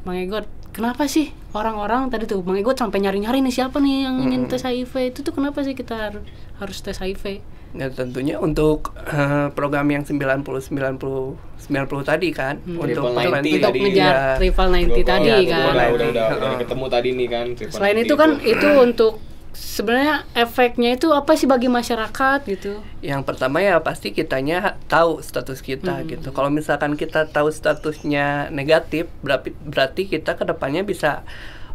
Bang 0.02 0.18
Egot. 0.18 0.46
Kenapa 0.70 1.10
sih 1.10 1.34
orang-orang 1.50 2.06
tadi 2.08 2.30
tuh 2.30 2.42
Bang 2.42 2.54
Egot 2.54 2.78
sampai 2.78 3.02
nyari-nyari 3.02 3.42
nih 3.42 3.50
siapa 3.52 3.82
nih 3.82 4.06
yang 4.06 4.22
ingin 4.22 4.46
tes 4.46 4.62
HIV? 4.62 5.10
Itu 5.10 5.20
tuh 5.22 5.34
kenapa 5.34 5.62
sih 5.62 5.74
kita 5.74 5.94
har- 5.98 6.24
harus 6.58 6.78
tes 6.78 6.94
HIV? 6.96 7.42
Ya 7.72 7.86
tentunya 7.86 8.34
untuk 8.36 8.90
eh, 8.98 9.46
program 9.50 9.86
yang 9.86 10.02
90 10.02 10.42
90 10.42 11.38
90 11.60 12.02
tadi 12.02 12.28
kan 12.30 12.58
untuk 12.66 12.82
Triple 12.82 13.14
90 13.14 13.22
preventif. 13.22 13.52
Untuk 13.52 13.62
tadi, 13.64 13.78
ngejar 13.80 14.10
Iya. 14.10 14.36
triple 14.36 14.68
90 14.68 14.90
Gua- 14.90 15.06
tadi 15.06 15.28
gua- 15.30 15.38
kan. 15.46 15.70
udah 15.70 15.88
udah 15.88 16.08
udah, 16.08 16.26
udah 16.32 16.58
ketemu 16.58 16.86
tadi 16.88 17.08
nih 17.12 17.28
kan 17.28 17.44
Selain 17.70 17.94
90 17.94 18.02
itu 18.02 18.14
kan 18.16 18.30
itu 18.42 18.68
untuk 18.76 19.12
sebenarnya 19.52 20.14
efeknya 20.32 20.90
itu 20.92 21.10
apa 21.10 21.34
sih 21.34 21.44
bagi 21.44 21.66
masyarakat 21.66 22.38
gitu? 22.44 22.82
Yang 23.00 23.22
pertama 23.24 23.58
ya 23.58 23.78
pasti 23.78 24.10
kitanya 24.10 24.74
tahu 24.86 25.18
status 25.20 25.58
kita 25.60 26.02
gitu. 26.06 26.30
Kalau 26.30 26.50
misalkan 26.50 26.94
kita 26.94 27.26
tahu 27.26 27.50
statusnya 27.50 28.50
negatif, 28.50 29.06
berarti 29.20 29.54
berarti 29.56 30.06
kita 30.06 30.34
ke 30.34 30.42
depannya 30.44 30.82
bisa 30.82 31.22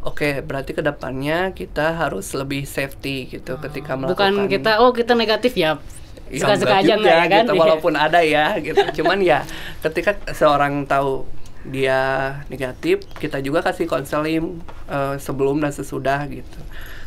Oke, 0.05 0.39
berarti 0.39 0.71
ke 0.71 0.79
depannya 0.79 1.50
kita 1.51 1.97
harus 1.97 2.29
lebih 2.31 2.63
safety 2.63 3.25
gitu 3.27 3.57
ketika 3.59 3.97
melakukan. 3.97 4.13
Bukan 4.38 4.47
kita 4.47 4.77
oh 4.79 4.93
kita 4.93 5.17
negatif 5.17 5.57
ya 5.57 5.81
Ya, 6.25 6.41
suka-suka 6.41 6.74
enggak 6.74 6.81
aja 6.81 6.93
enggak 6.95 7.13
ya 7.15 7.25
kan? 7.25 7.43
gitu, 7.45 7.53
walaupun 7.55 7.93
ada 7.93 8.19
ya 8.21 8.57
gitu. 8.57 8.81
Cuman 9.01 9.21
ya 9.21 9.45
ketika 9.81 10.13
seorang 10.31 10.85
tahu 10.85 11.25
dia 11.65 12.01
negatif, 12.47 13.01
kita 13.17 13.41
juga 13.41 13.62
kasih 13.62 13.85
konseling 13.85 14.57
eh, 14.85 15.17
sebelum 15.17 15.62
dan 15.62 15.69
sesudah 15.69 16.25
gitu. 16.25 16.59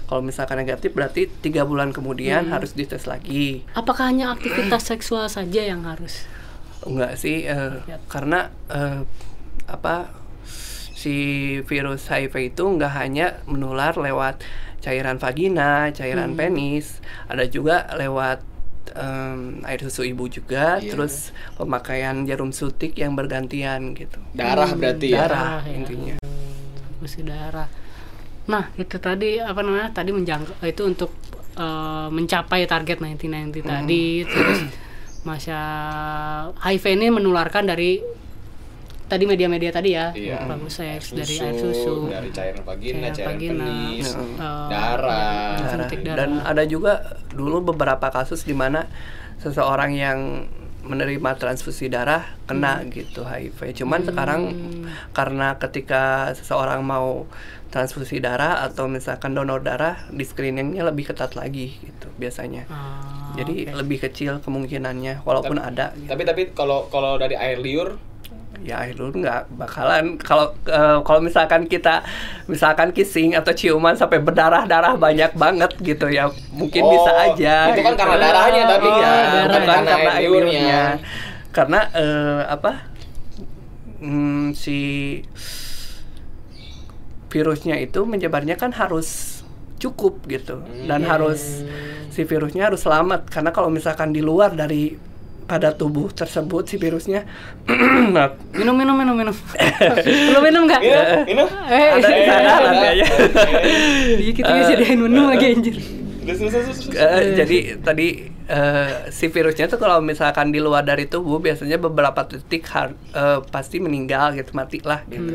Kalau 0.06 0.22
misalkan 0.22 0.58
negatif 0.58 0.90
berarti 0.90 1.26
tiga 1.28 1.62
bulan 1.62 1.90
kemudian 1.90 2.46
Hmm. 2.46 2.54
harus 2.54 2.72
dites 2.72 3.04
lagi. 3.04 3.62
Apakah 3.74 4.10
hanya 4.10 4.30
aktivitas 4.32 4.86
seksual 4.86 5.26
saja 5.26 5.62
yang 5.62 5.82
harus? 5.82 6.26
Enggak 6.82 7.18
sih, 7.18 7.42
Ya. 7.44 7.78
karena 8.06 8.50
eh, 8.66 9.02
apa 9.66 10.10
si 10.98 11.16
virus 11.62 12.10
HIV 12.10 12.34
itu 12.50 12.66
enggak 12.66 12.90
hanya 12.92 13.38
menular 13.46 13.94
lewat 13.94 14.42
cairan 14.78 15.16
vagina, 15.16 15.90
cairan 15.90 16.34
Hmm. 16.34 16.38
penis, 16.40 16.98
ada 17.26 17.46
juga 17.46 17.86
lewat 17.94 18.42
em, 18.90 19.60
air 19.62 19.78
susu 19.78 20.02
ibu 20.02 20.26
juga, 20.26 20.80
Iya. 20.80 20.90
terus 20.90 21.30
pemakaian 21.54 22.24
jarum 22.24 22.50
suntik 22.50 22.96
yang 22.96 23.14
bergantian 23.14 23.92
gitu. 23.92 24.18
darah 24.32 24.72
berarti 24.72 25.12
ya 25.12 25.22
Darah 25.22 25.60
ya. 25.62 25.76
intinya. 25.76 26.16
Mesti 26.98 27.20
darah. 27.22 27.68
Nah, 28.48 28.72
itu 28.74 28.96
tadi 28.96 29.38
apa 29.38 29.60
namanya? 29.60 29.92
Tadi 29.92 30.10
menjangkau 30.10 30.64
itu 30.64 30.82
untuk 30.82 31.12
eh, 31.54 32.08
mencapai 32.08 32.64
target 32.64 32.96
1990 32.96 33.60
tadi 33.62 34.22
terus 34.24 34.60
masa 35.22 35.58
HIV 36.56 36.84
ini 36.94 37.06
menularkan 37.10 37.66
dari 37.66 37.98
tadi 39.08 39.24
media-media 39.24 39.70
tadi 39.70 39.90
ya, 39.90 40.12
Iya. 40.12 40.44
bagus 40.44 40.76
seks 40.76 41.10
Air 41.10 41.18
dari 41.18 41.34
susu, 41.34 41.42
air 41.42 41.56
susu, 41.56 41.94
dari 42.06 42.30
cairan 42.30 42.62
vagina, 42.62 42.96
cairan 43.08 43.12
cairan 43.12 43.32
vagina, 43.34 43.64
penis, 43.64 44.08
eh, 44.12 44.36
darah. 44.68 45.56
Darah. 45.58 45.88
Dan 46.14 46.30
ada 46.40 46.62
juga 46.62 46.92
dulu 47.30 47.72
beberapa 47.72 48.08
kasus 48.08 48.44
di 48.44 48.52
mana 48.52 48.84
seseorang 49.38 49.90
yang 49.90 50.18
menerima 50.78 51.36
transfusi 51.36 51.88
darah 51.88 52.24
kena 52.44 52.80
gitu 52.88 53.20
HIV. 53.20 53.76
Cuman 53.76 54.00
sekarang 54.02 54.40
karena 55.12 55.56
ketika 55.56 56.32
seseorang 56.32 56.80
mau 56.80 57.28
transfusi 57.68 58.16
darah 58.18 58.64
atau 58.64 58.88
misalkan 58.88 59.36
donor 59.36 59.60
darah, 59.60 60.08
di 60.08 60.24
screeningnya 60.24 60.80
lebih 60.82 61.12
ketat 61.12 61.36
lagi 61.36 61.76
gitu 61.76 62.08
biasanya. 62.16 62.64
Ah, 62.66 63.36
Jadi 63.36 63.68
oke. 63.68 63.84
lebih 63.84 63.98
kecil 64.00 64.40
kemungkinannya, 64.40 65.20
walaupun 65.22 65.60
ada. 65.60 65.92
gitu. 65.92 66.08
Tapi 66.08 66.22
tapi 66.24 66.42
kalau 66.56 66.88
kalau 66.88 67.20
dari 67.20 67.36
air 67.36 67.60
liur 67.60 68.00
ya 68.60 68.82
air 68.82 68.94
liur 68.94 69.14
nggak 69.14 69.54
bakalan 69.54 70.18
kalau 70.18 70.50
eh, 70.64 70.98
kalau 71.00 71.20
misalkan 71.20 71.64
kita 71.64 72.02
misalkan 72.46 72.90
kissing 72.90 73.32
atau 73.32 73.52
ciuman 73.52 73.94
sampai 73.94 74.18
berdarah 74.18 74.66
darah 74.66 74.94
banyak 74.94 75.30
banget 75.34 75.72
gitu 75.78 76.06
ya 76.06 76.26
mungkin 76.50 76.82
Oh, 76.82 76.90
bisa 76.90 77.10
aja 77.14 77.70
itu 77.70 77.80
kan 77.80 77.94
gitu. 77.94 78.00
karena 78.02 78.16
darahnya 78.18 78.62
tapi 78.66 78.88
iya, 78.88 78.98
kan, 78.98 79.24
bukan 79.24 79.62
karena, 79.62 79.82
karena 79.86 80.10
air 80.10 80.18
air 80.18 80.26
liurnya. 80.26 80.42
liurnya 80.50 80.82
karena 81.48 81.80
eh, 81.94 82.40
apa 82.46 82.72
hmm, 83.98 84.54
si 84.54 84.78
virusnya 87.28 87.76
itu 87.76 88.04
menyebarnya 88.04 88.56
kan 88.56 88.72
harus 88.72 89.40
cukup 89.78 90.24
gitu 90.26 90.58
dan 90.88 91.04
Hmm. 91.04 91.10
harus 91.10 91.62
si 92.10 92.24
virusnya 92.24 92.66
harus 92.66 92.82
selamat 92.82 93.28
karena 93.30 93.50
kalau 93.52 93.70
misalkan 93.70 94.10
di 94.10 94.18
luar 94.18 94.50
dari 94.52 94.96
pada 95.48 95.72
tubuh 95.72 96.12
tersebut 96.12 96.68
si 96.68 96.76
virusnya. 96.76 97.24
Minum 98.58 98.76
minum 98.76 98.94
minum 98.94 99.16
minum. 99.16 99.34
Perlu 100.28 100.40
minum 100.44 100.68
nggak? 100.68 100.80
Ini, 100.84 101.00
ini 101.32 101.42
eh. 101.72 101.88
Ada 101.96 102.08
di 102.12 102.22
sana 102.28 102.50
nanti 102.60 102.86
aja. 102.92 103.04
iya 104.22 104.32
kita 104.36 104.50
bisa 104.52 104.64
sediain 104.76 105.00
minum 105.00 105.32
lagi 105.32 105.46
anjir. 105.56 105.76
Terus, 106.28 106.38
terus. 106.44 106.78
Eh, 106.92 107.40
jadi 107.40 107.58
tadi 107.80 108.28
eh, 108.44 109.08
si 109.08 109.32
virusnya 109.32 109.64
tuh 109.64 109.80
kalau 109.80 110.04
misalkan 110.04 110.52
di 110.52 110.60
luar 110.60 110.84
dari 110.84 111.08
tubuh 111.08 111.40
biasanya 111.40 111.80
beberapa 111.80 112.28
detik 112.28 112.68
har- 112.68 112.92
eh, 113.16 113.40
pasti 113.48 113.80
meninggal 113.80 114.36
gitu 114.36 114.52
mati 114.52 114.84
lah 114.84 115.08
gitu 115.08 115.32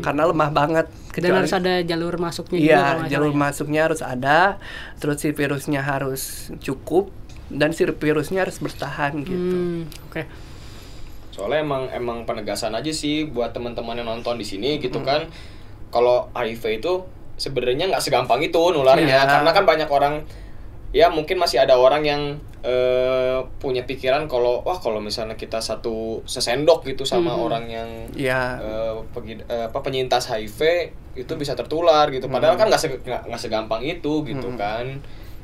karena 0.00 0.22
lemah 0.24 0.48
banget. 0.48 0.86
Dan 1.12 1.36
harus 1.36 1.52
ada 1.52 1.84
jalur 1.84 2.16
masuknya 2.16 2.56
iya 2.56 2.84
jalur 3.04 3.36
ya. 3.36 3.36
masuknya 3.36 3.80
harus 3.84 4.00
ada. 4.00 4.56
Terus 4.96 5.20
si 5.20 5.28
virusnya 5.36 5.84
harus 5.84 6.48
cukup 6.64 7.12
dan 7.48 7.70
si 7.70 7.82
virusnya 7.82 8.42
harus 8.42 8.58
bertahan 8.58 9.12
gitu 9.20 9.56
Hmm, 9.56 9.82
oke 10.04 10.22
Soalnya 11.30 11.60
emang 11.60 11.88
emang 11.90 12.18
penegasan 12.22 12.72
aja 12.72 12.92
sih 12.92 13.24
buat 13.24 13.50
teman-teman 13.50 13.96
yang 13.96 14.04
nonton 14.06 14.36
di 14.36 14.44
sini 14.44 14.76
gitu 14.76 15.00
kan. 15.00 15.32
Kalau 15.88 16.28
HIV 16.30 16.78
itu 16.78 17.08
sebenarnya 17.34 17.88
nggak 17.88 18.00
segampang 18.00 18.40
itu 18.40 18.60
nularnya 18.60 19.08
Iya. 19.18 19.40
karena 19.40 19.50
kan 19.50 19.64
banyak 19.64 19.88
orang 19.88 20.14
ya 20.92 21.08
mungkin 21.08 21.40
masih 21.40 21.56
ada 21.58 21.74
orang 21.74 22.04
yang 22.04 22.22
eh, 22.60 23.40
punya 23.56 23.82
pikiran 23.82 24.28
kalau 24.28 24.60
wah 24.60 24.76
kalau 24.76 25.00
misalnya 25.00 25.34
kita 25.34 25.58
satu 25.58 26.20
sesendok 26.22 26.84
gitu 26.84 27.02
sama 27.02 27.32
orang 27.34 27.64
yang 27.66 27.88
ya 28.12 28.60
eh, 28.60 28.92
pegi- 29.10 29.42
eh, 29.42 29.66
apa 29.66 29.80
penyintas 29.80 30.28
HIV 30.28 30.60
itu 31.14 31.32
bisa 31.34 31.56
tertular 31.56 32.06
gitu. 32.08 32.28
Padahal 32.28 32.54
kan 32.54 32.68
nggak 32.68 32.78
se- 32.78 33.02
segampang 33.38 33.80
itu 33.80 34.20
gitu 34.22 34.52
kan. 34.54 35.00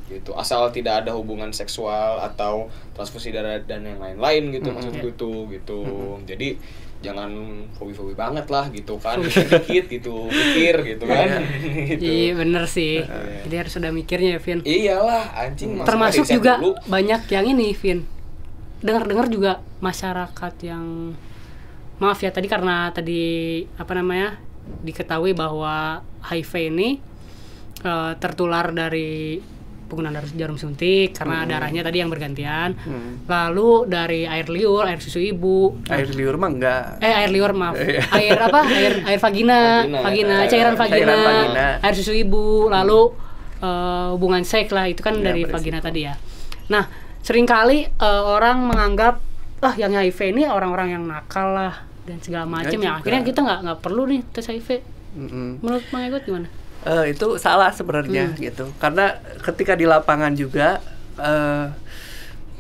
Gitu. 0.08 0.32
Asal 0.34 0.72
tidak 0.72 1.04
ada 1.04 1.12
hubungan 1.14 1.52
seksual 1.52 2.24
atau 2.24 2.72
transfusi 2.96 3.30
darah 3.30 3.60
dan 3.60 3.84
yang 3.84 4.00
lain-lain 4.00 4.50
gitu 4.56 4.72
maksudku 4.72 5.12
itu 5.12 5.32
gitu. 5.52 5.80
Jadi 6.24 6.58
jangan 6.98 7.30
hobi-hobi 7.78 8.18
banget 8.18 8.50
lah 8.50 8.66
gitu 8.74 8.98
kan. 8.98 9.22
Dikit 9.22 9.86
gitu, 9.86 10.26
pikir 10.26 10.74
gitu 10.96 11.04
kan. 11.06 11.44
gitu. 11.94 12.02
iya 12.02 12.34
bener 12.34 12.64
sih 12.66 13.02
jadi 13.46 13.54
harus 13.64 13.74
ada 13.78 13.88
mikirnya 13.94 14.36
ya 14.36 14.40
Vin 14.42 14.60
Iyalah 14.62 15.24
anjing 15.34 15.80
termasuk 15.82 16.26
juga 16.28 16.60
dulu? 16.60 16.76
banyak 16.86 17.20
yang 17.32 17.46
ini 17.48 17.72
Vin 17.72 18.04
dengar-dengar 18.84 19.26
juga 19.32 19.52
masyarakat 19.82 20.54
yang 20.62 21.16
maaf 21.98 22.18
ya 22.22 22.30
tadi 22.30 22.46
karena 22.46 22.94
tadi 22.94 23.64
apa 23.74 23.92
namanya 23.98 24.38
diketahui 24.86 25.34
bahwa 25.34 26.04
HIV 26.22 26.52
ini 26.70 26.88
eh, 27.82 28.12
tertular 28.22 28.70
dari 28.70 29.42
penggunaan 29.88 30.14
darah 30.14 30.28
jarum 30.28 30.54
suntik 30.54 31.16
karena 31.16 31.48
darahnya 31.48 31.80
tadi 31.80 31.98
yang 31.98 32.12
bergantian. 32.12 32.76
Hmm. 32.78 33.24
lalu 33.24 33.88
dari 33.88 34.28
air 34.28 34.46
liur 34.46 34.84
air 34.84 35.00
susu 35.00 35.18
ibu. 35.18 35.74
Air 35.88 36.12
liur 36.12 36.36
mah 36.36 36.50
enggak. 36.52 36.82
Eh 37.00 37.08
air 37.10 37.30
liur 37.32 37.56
maaf. 37.56 37.74
Iya. 37.74 38.04
air 38.20 38.36
apa? 38.38 38.60
Air 38.68 38.94
air 39.08 39.18
vagina. 39.18 39.60
Vagina, 39.88 39.98
vagina, 40.04 40.34
ya. 40.44 40.48
cairan 40.48 40.74
vagina, 40.76 40.96
Cairan 41.00 41.18
vagina. 41.24 41.66
air 41.80 41.94
susu 41.96 42.12
ibu. 42.12 42.68
Lalu 42.68 43.00
eh, 43.58 44.06
hubungan 44.12 44.44
seks 44.44 44.70
lah 44.70 44.84
itu 44.86 45.00
kan 45.00 45.16
Ya, 45.18 45.32
dari 45.32 45.42
vagina 45.48 45.80
tadi 45.80 46.04
ya. 46.04 46.14
Nah 46.68 46.84
sering 47.24 47.48
kali 47.48 47.88
eh, 47.88 48.22
orang 48.28 48.68
menganggap 48.68 49.24
ah 49.58 49.74
yang 49.74 49.90
HIV 49.90 50.36
ini 50.38 50.46
orang-orang 50.46 50.94
yang 50.94 51.02
nakal 51.02 51.50
lah 51.50 51.82
dan 52.06 52.22
segala 52.22 52.46
macam 52.46 52.70
juga. 52.70 52.84
yang 52.86 52.94
akhirnya 53.02 53.22
kita 53.26 53.40
nggak 53.42 53.58
nggak 53.66 53.78
perlu 53.82 54.06
nih 54.06 54.20
tes 54.30 54.46
HIV. 54.46 54.68
Mm-mm. 55.08 55.64
menurut 55.64 55.82
Bang 55.88 56.04
Egot 56.04 56.22
gimana 56.28 56.46
Eh, 56.80 57.10
itu 57.10 57.26
salah 57.36 57.68
sebenarnya 57.70 58.32
gitu 58.34 58.70
karena 58.78 59.18
ketika 59.42 59.74
di 59.74 59.82
lapangan 59.82 60.30
juga 60.32 60.78
eh, 61.16 61.66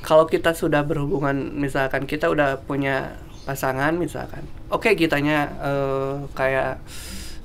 kalau 0.00 0.24
kita 0.24 0.52
sudah 0.52 0.82
berhubungan 0.82 1.54
misalkan 1.54 2.02
kita 2.02 2.26
udah 2.26 2.58
punya 2.60 3.14
pasangan 3.44 3.94
misalkan 3.94 4.42
oke 4.68 4.90
kitanya 4.92 5.48
eh, 5.60 6.14
kayak 6.34 6.82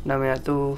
namanya 0.03 0.35
tuh 0.37 0.75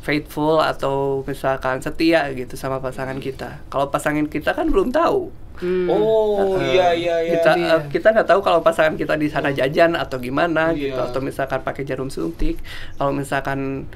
faithful 0.00 0.60
atau 0.60 1.20
misalkan 1.22 1.80
setia 1.80 2.30
gitu 2.30 2.54
sama 2.54 2.78
pasangan 2.78 3.18
kita 3.18 3.58
kalau 3.68 3.88
pasangan 3.88 4.24
kita 4.26 4.52
kan 4.52 4.70
belum 4.70 4.90
tahu 4.90 5.34
Hmm. 5.54 5.86
Oh 5.86 6.58
Eh, 6.58 6.74
iya 6.74 6.90
iya 6.90 7.16
iya. 7.20 7.30
kita 7.38 7.50
Iya. 7.54 7.74
eh, 7.78 7.82
kita 7.86 8.10
nggak 8.10 8.26
tahu 8.26 8.42
kalau 8.42 8.58
pasangan 8.58 8.98
kita 8.98 9.14
di 9.14 9.30
sana 9.30 9.54
jajan 9.54 9.94
atau 9.94 10.18
gimana 10.18 10.74
gitu 10.74 10.98
Iya. 10.98 11.06
atau 11.06 11.22
misalkan 11.22 11.62
pakai 11.62 11.86
jarum 11.86 12.10
suntik 12.10 12.58
kalau 12.98 13.14
misalkan 13.14 13.86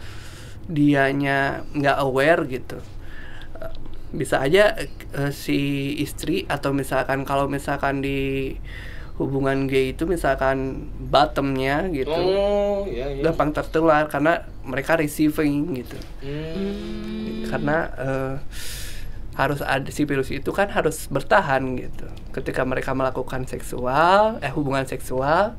dianya 0.68 1.64
nggak 1.72 1.98
aware 1.98 2.44
gitu 2.46 2.78
bisa 4.08 4.40
aja 4.40 4.72
eh, 5.12 5.32
si 5.32 5.92
istri 6.00 6.48
atau 6.48 6.72
misalkan 6.72 7.28
kalau 7.28 7.44
misalkan 7.44 8.00
di 8.00 8.56
hubungan 9.20 9.66
gay 9.66 9.92
itu 9.92 10.06
misalkan 10.06 10.88
bottomnya 11.10 11.90
gitu 11.90 12.08
Oh 12.14 12.86
iya 12.86 13.10
iya. 13.10 13.20
gampang 13.20 13.50
tertular 13.50 14.06
karena 14.08 14.46
mereka 14.64 14.96
receiving 14.96 15.74
gitu 15.76 15.98
Hmm. 16.24 17.44
karena 17.50 17.76
eh, 17.98 18.34
harus 19.34 19.60
ada 19.60 19.86
si 19.90 20.02
virus 20.02 20.30
itu 20.30 20.50
kan 20.50 20.66
harus 20.70 21.06
bertahan 21.06 21.62
gitu 21.76 22.06
ketika 22.32 22.64
mereka 22.64 22.90
melakukan 22.94 23.44
seksual 23.44 24.38
eh 24.40 24.50
hubungan 24.50 24.82
seksual 24.82 25.54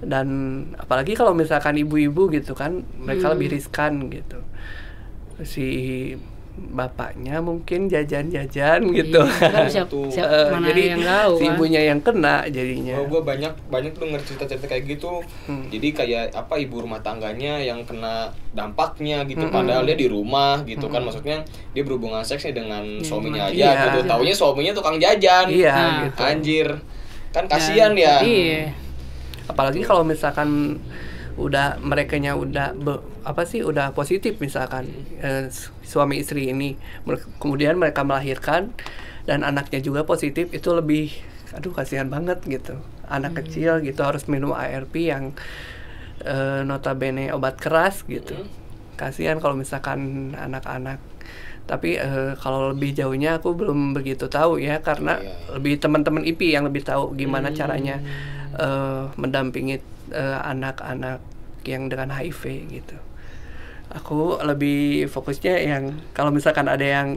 dan 0.00 0.26
apalagi 0.76 1.12
kalau 1.12 1.32
misalkan 1.32 1.74
ibu-ibu 1.76 2.30
gitu 2.30 2.52
kan 2.52 2.70
mereka 2.96 3.28
lebih 3.28 3.50
riskan 3.50 4.06
gitu 4.06 4.38
si 5.40 5.66
bapaknya 6.58 7.38
mungkin 7.38 7.86
jajan-jajan 7.86 8.82
gitu 8.90 9.22
Iya, 9.22 9.46
kan 9.48 9.66
siap- 9.68 9.94
siap- 10.10 10.50
mana 10.50 10.66
jadi 10.66 10.82
yang 10.92 11.02
tahu 11.04 11.32
si 11.32 11.44
kan? 11.44 11.54
ibunya 11.54 11.80
yang 11.84 12.00
kena 12.00 12.36
jadinya 12.48 12.98
Oh, 12.98 13.06
gue 13.06 13.22
banyak 13.22 13.52
banyak 13.64 13.94
tuh 13.94 14.02
denger 14.02 14.20
cerita-cerita 14.24 14.66
kayak 14.66 14.84
gitu. 14.88 15.22
Hmm. 15.46 15.70
Jadi 15.70 15.88
kayak 15.92 16.34
apa 16.34 16.58
ibu 16.58 16.82
rumah 16.82 16.98
tangganya 16.98 17.58
yang 17.58 17.82
kena 17.84 18.26
dampaknya 18.50 19.22
gitu. 19.24 19.46
Padahal 19.46 19.86
dia 19.86 19.94
di 19.94 20.06
rumah 20.06 20.58
gitu 20.64 20.86
kan. 20.88 20.98
Maksudnya 21.00 21.46
dia 21.70 21.82
berhubungan 21.84 22.22
seksnya 22.22 22.50
dengan 22.52 22.82
suaminya 23.00 23.46
aja 23.46 23.54
Iya. 23.54 23.82
gitu. 23.94 23.98
Taunya 24.04 24.34
suaminya 24.34 24.72
tukang 24.74 24.98
jajan. 24.98 25.46
iya 25.48 25.70
Nah. 25.70 25.98
gitu 26.04 26.20
Anjir. 26.20 26.68
Kan 27.30 27.46
kasihan 27.46 27.94
ya. 27.94 28.18
iya 28.18 28.74
apalagi 29.48 29.82
kalau 29.82 30.04
misalkan 30.04 30.78
udah 31.38 31.78
merekanya 31.80 32.34
udah 32.34 32.74
be- 32.74 33.02
apa 33.22 33.46
sih 33.46 33.62
udah 33.62 33.94
positif 33.94 34.36
misalkan 34.38 34.90
eh, 35.18 35.46
su- 35.48 35.70
suami 35.82 36.18
istri 36.18 36.50
ini 36.50 36.74
kemudian 37.38 37.78
mereka 37.78 38.02
melahirkan 38.02 38.74
dan 39.22 39.46
anaknya 39.46 39.78
juga 39.78 40.02
positif 40.02 40.50
itu 40.50 40.70
lebih 40.72 41.14
aduh 41.48 41.72
kasihan 41.72 42.08
banget 42.08 42.44
gitu. 42.44 42.76
Anak 43.08 43.40
kecil 43.40 43.80
gitu 43.80 44.04
harus 44.04 44.28
minum 44.28 44.52
ARP 44.52 45.08
yang 45.08 45.32
eh, 46.24 46.60
notabene 46.64 47.30
obat 47.32 47.56
keras 47.56 48.02
gitu. 48.04 48.34
Kasihan 48.98 49.38
kalau 49.38 49.54
misalkan 49.54 50.32
anak-anak. 50.34 50.98
Tapi 51.64 52.00
eh, 52.00 52.32
kalau 52.40 52.72
lebih 52.72 52.96
jauhnya 52.96 53.36
aku 53.38 53.52
belum 53.52 53.92
begitu 53.92 54.26
tahu 54.26 54.56
ya 54.58 54.80
karena 54.80 55.20
Iya. 55.20 55.60
lebih 55.60 55.74
teman-teman 55.78 56.24
IP 56.24 56.50
yang 56.50 56.64
lebih 56.64 56.82
tahu 56.82 57.12
gimana 57.14 57.52
caranya 57.52 58.00
eh, 58.54 59.02
mendampingi 59.14 59.76
eh, 60.10 60.38
anak-anak 60.42 61.20
yang 61.64 61.86
dengan 61.86 62.08
HIV 62.10 62.42
gitu. 62.70 62.96
Aku 63.88 64.36
lebih 64.40 65.08
fokusnya 65.08 65.54
yang 65.58 65.84
kalau 66.12 66.28
misalkan 66.28 66.68
ada 66.68 66.84
yang 66.84 67.16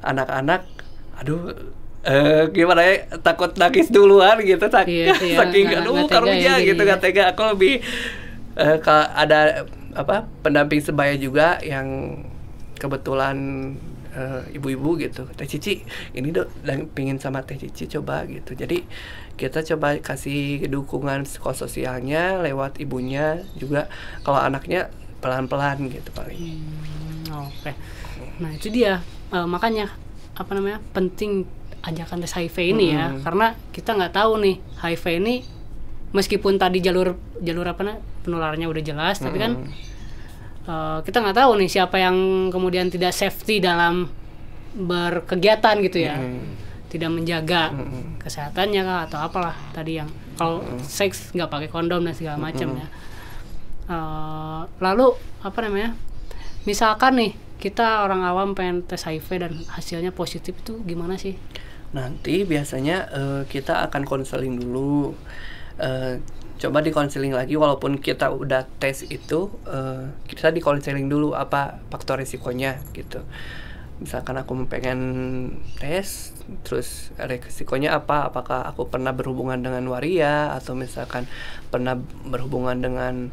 anak-anak, 0.00 0.62
aduh 1.16 1.50
eh, 2.04 2.46
gimana 2.50 2.80
ya 2.84 2.94
takut 3.18 3.54
nangis 3.56 3.88
duluan 3.88 4.38
gitu 4.40 4.62
sak- 4.68 4.86
Iya, 4.86 5.14
iya, 5.24 5.36
saking 5.38 5.66
aduh 5.72 6.04
karunya 6.06 6.54
ya 6.54 6.64
gitu 6.64 6.80
nggak 6.82 7.00
tega. 7.00 7.22
Aku 7.32 7.42
lebih 7.54 7.80
eh, 8.54 8.76
kalau 8.78 9.06
ada 9.12 9.66
apa 9.94 10.26
pendamping 10.42 10.82
sebaya 10.82 11.14
juga 11.14 11.58
yang 11.62 12.18
kebetulan 12.76 13.36
ibu-ibu 14.54 14.94
gitu. 15.00 15.26
Teh 15.34 15.42
cici 15.42 15.82
ini 16.14 16.30
dan 16.62 16.86
pingin 16.86 17.18
sama 17.18 17.42
teh 17.42 17.58
cici 17.58 17.90
coba 17.90 18.22
gitu. 18.26 18.54
Jadi 18.54 18.86
kita 19.34 19.66
coba 19.74 19.98
kasih 19.98 20.70
dukungan 20.70 21.26
psikososialnya 21.26 22.38
lewat 22.42 22.78
ibunya 22.78 23.42
juga. 23.58 23.90
Kalau 24.22 24.38
anaknya 24.38 24.90
pelan-pelan 25.18 25.90
gitu 25.90 26.10
paling. 26.14 26.38
Hmm, 26.38 27.48
oke. 27.48 27.72
Nah 28.38 28.50
itu 28.54 28.68
dia. 28.70 29.02
Eh, 29.34 29.46
makanya 29.48 29.90
apa 30.34 30.50
namanya 30.54 30.78
penting 30.94 31.46
ajakan 31.84 32.22
tes 32.24 32.32
HIV 32.32 32.56
ini 32.74 32.96
ya. 32.96 33.12
Mm-mm. 33.12 33.22
karena 33.22 33.46
kita 33.70 33.92
nggak 33.92 34.14
tahu 34.16 34.40
nih 34.40 34.56
HIV 34.80 35.04
ini 35.20 35.34
meskipun 36.16 36.56
tadi 36.56 36.80
jalur 36.80 37.18
jalur 37.44 37.66
apa 37.68 37.84
nih 37.84 37.98
penularannya 38.24 38.66
udah 38.70 38.82
jelas 38.82 39.20
tapi 39.20 39.36
kan 39.36 39.68
eh, 40.64 40.98
kita 41.04 41.20
nggak 41.20 41.36
tahu 41.38 41.50
nih 41.60 41.68
siapa 41.68 41.96
yang 42.00 42.48
kemudian 42.48 42.88
tidak 42.88 43.12
safety 43.12 43.60
dalam 43.60 44.08
berkegiatan 44.74 45.76
gitu 45.86 45.98
ya. 46.02 46.18
Mm. 46.18 46.53
Tidak 46.94 47.10
menjaga 47.10 47.74
Mm-mm. 47.74 48.22
kesehatannya 48.22 48.82
kah 48.86 49.00
atau 49.10 49.18
apalah 49.18 49.56
tadi 49.74 49.98
yang 49.98 50.08
kalau 50.38 50.62
seks 50.86 51.34
nggak 51.34 51.50
pakai 51.50 51.68
kondom 51.70 52.06
dan 52.06 52.14
segala 52.14 52.38
macam 52.38 52.78
ya 52.78 52.86
Eh, 53.84 54.62
lalu 54.80 55.12
apa 55.44 55.58
namanya 55.60 55.92
misalkan 56.64 57.20
nih 57.20 57.32
kita 57.60 58.00
orang 58.00 58.24
awam 58.24 58.56
pengen 58.56 58.80
tes 58.80 59.04
HIV 59.04 59.28
dan 59.44 59.52
hasilnya 59.68 60.08
positif 60.08 60.56
itu 60.56 60.80
gimana 60.88 61.20
sih 61.20 61.36
Nanti 61.92 62.42
biasanya 62.48 62.96
eh, 63.12 63.42
kita 63.46 63.86
akan 63.86 64.02
konseling 64.02 64.58
dulu. 64.58 65.14
Eh, 65.78 66.18
coba 66.58 66.80
di 66.82 66.90
konseling 66.90 67.30
lagi 67.34 67.54
walaupun 67.54 68.00
kita 68.02 68.34
udah 68.34 68.66
tes 68.80 69.06
itu 69.06 69.52
eh, 69.68 70.10
kita 70.26 70.50
di 70.50 70.58
konseling 70.58 71.06
dulu 71.06 71.36
apa 71.36 71.78
faktor 71.92 72.18
risikonya 72.18 72.82
gitu. 72.96 73.22
Misalkan 74.02 74.34
aku 74.34 74.58
pengen 74.66 75.00
tes 75.78 76.34
terus 76.66 77.14
risikonya 77.18 77.94
apa? 77.94 78.30
Apakah 78.30 78.66
aku 78.66 78.90
pernah 78.90 79.14
berhubungan 79.14 79.62
dengan 79.62 79.86
waria 79.86 80.50
atau 80.54 80.74
misalkan 80.74 81.30
pernah 81.70 81.94
berhubungan 82.26 82.78
dengan 82.82 83.30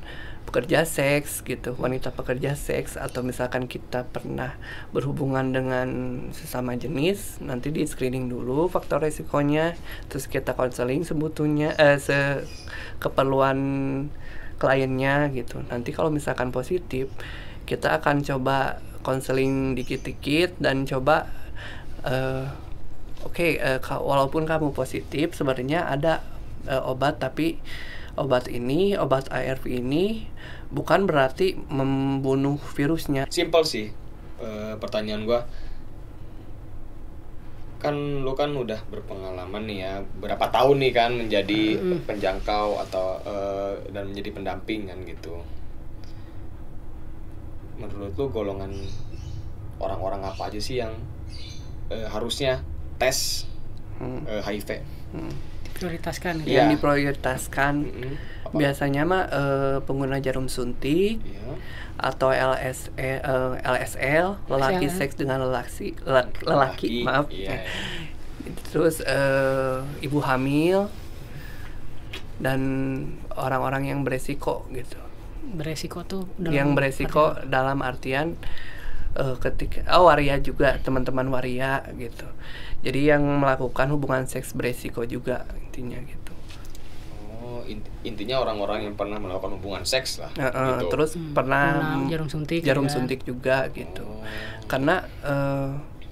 pekerja 0.52 0.84
seks 0.84 1.46
gitu 1.48 1.78
wanita 1.78 2.12
pekerja 2.12 2.58
seks 2.58 3.00
atau 3.00 3.24
misalkan 3.24 3.70
kita 3.70 4.04
pernah 4.10 4.58
berhubungan 4.92 5.54
dengan 5.54 5.88
sesama 6.36 6.76
jenis 6.76 7.40
nanti 7.40 7.72
di 7.72 7.86
screening 7.86 8.28
dulu 8.28 8.68
faktor 8.68 9.06
resikonya 9.06 9.78
terus 10.12 10.28
kita 10.28 10.58
konseling 10.58 11.08
sebetulnya 11.08 11.72
eh, 11.80 11.96
se 12.02 12.44
keperluan 13.00 13.58
kliennya 14.60 15.32
gitu 15.32 15.64
nanti 15.72 15.96
kalau 15.96 16.12
misalkan 16.12 16.52
positif 16.52 17.08
kita 17.64 18.02
akan 18.02 18.20
coba 18.26 18.84
konseling 19.02 19.74
dikit-dikit 19.76 20.58
dan 20.58 20.86
coba 20.86 21.28
eh, 22.06 22.46
oke 23.22 23.48
eh, 23.58 23.80
ka- 23.82 24.02
walaupun 24.02 24.46
kamu 24.46 24.74
positif 24.74 25.34
sebenarnya 25.38 25.86
ada 25.86 26.22
eh, 26.66 26.82
obat 26.82 27.20
tapi 27.20 27.58
obat 28.18 28.48
ini 28.48 28.98
obat 28.98 29.30
ARV 29.30 29.66
ini 29.82 30.28
bukan 30.72 31.04
berarti 31.10 31.60
membunuh 31.70 32.60
virusnya 32.76 33.28
Simple 33.30 33.66
sih 33.68 33.88
eh, 34.40 34.74
pertanyaan 34.80 35.24
gua. 35.28 35.42
Kan 37.82 38.22
lu 38.22 38.38
kan 38.38 38.54
udah 38.54 38.78
berpengalaman 38.94 39.66
nih 39.66 39.78
ya, 39.82 39.94
berapa 40.22 40.54
tahun 40.54 40.78
nih 40.86 40.94
kan 40.94 41.12
menjadi 41.18 41.62
penjangkau 42.06 42.78
atau 42.78 43.18
eh, 43.26 43.74
dan 43.90 44.14
menjadi 44.14 44.30
pendamping 44.38 44.86
kan 44.86 45.02
gitu. 45.02 45.42
Menurut 47.82 48.14
lu 48.14 48.26
golongan 48.30 48.72
orang-orang 49.78 50.22
apa 50.24 50.48
aja 50.48 50.58
sih 50.58 50.78
yang 50.78 50.94
eh, 51.90 52.06
harusnya 52.06 52.62
tes 52.96 53.50
Hmm, 53.98 54.26
eh, 54.26 54.42
HIV? 54.42 54.82
hmm. 55.14 55.34
prioritaskan 55.72 56.42
gitu. 56.42 56.50
Iya. 56.50 56.58
yang 56.62 56.70
diprioritaskan. 56.74 57.74
Apa? 58.44 58.54
biasanya 58.54 59.02
mah 59.04 59.24
eh, 59.28 59.78
pengguna 59.82 60.18
jarum 60.18 60.46
suntik 60.46 61.22
Iya. 61.22 61.54
atau 61.98 62.30
LS, 62.30 62.90
eh, 62.96 63.18
eh, 63.18 63.52
LSL 63.62 64.42
lelaki 64.46 64.86
LSL. 64.86 64.98
seks 64.98 65.14
dengan 65.16 65.40
lelaki 65.42 65.94
lelaki, 66.02 66.42
lelaki, 66.44 66.90
maaf 67.02 67.26
Iya. 67.30 67.64
terus 68.68 69.00
eh, 69.00 69.78
ibu 70.02 70.20
hamil 70.20 70.90
dan 72.38 72.60
orang-orang 73.32 73.88
yang 73.88 74.00
beresiko 74.02 74.66
gitu 74.72 74.98
beresiko 75.44 76.04
tuh 76.04 76.30
dalam 76.36 76.54
yang 76.54 76.70
beresiko 76.72 77.34
dalam 77.44 77.82
artian 77.82 78.38
eh, 79.14 79.36
ketika 79.38 79.84
oh 79.94 80.06
waria 80.06 80.38
juga 80.38 80.78
teman-teman 80.78 81.28
waria 81.28 81.82
gitu 81.94 82.26
jadi 82.80 83.14
yang 83.14 83.24
melakukan 83.38 83.90
hubungan 83.90 84.24
seks 84.24 84.52
beresiko 84.52 85.04
juga 85.04 85.44
intinya 85.60 85.98
gitu 86.00 86.20
Oh, 87.42 87.66
in- 87.66 87.82
intinya 88.04 88.38
orang-orang 88.40 88.86
yang 88.86 88.96
pernah 88.96 89.18
melakukan 89.18 89.58
hubungan 89.58 89.82
seks 89.82 90.18
lah. 90.18 90.30
Eh, 90.32 90.46
eh, 90.46 90.54
gitu. 90.78 90.86
terus 90.90 91.12
Hmm, 91.14 91.34
pernah 91.34 91.66
pernah 91.74 92.08
jarum 92.08 92.30
suntik 92.30 92.62
jarum 92.62 92.86
juga. 92.86 92.94
suntik 92.94 93.20
juga 93.24 93.58
gitu 93.72 94.06
Oh. 94.06 94.22
karena 94.68 95.02
eh, 95.20 95.70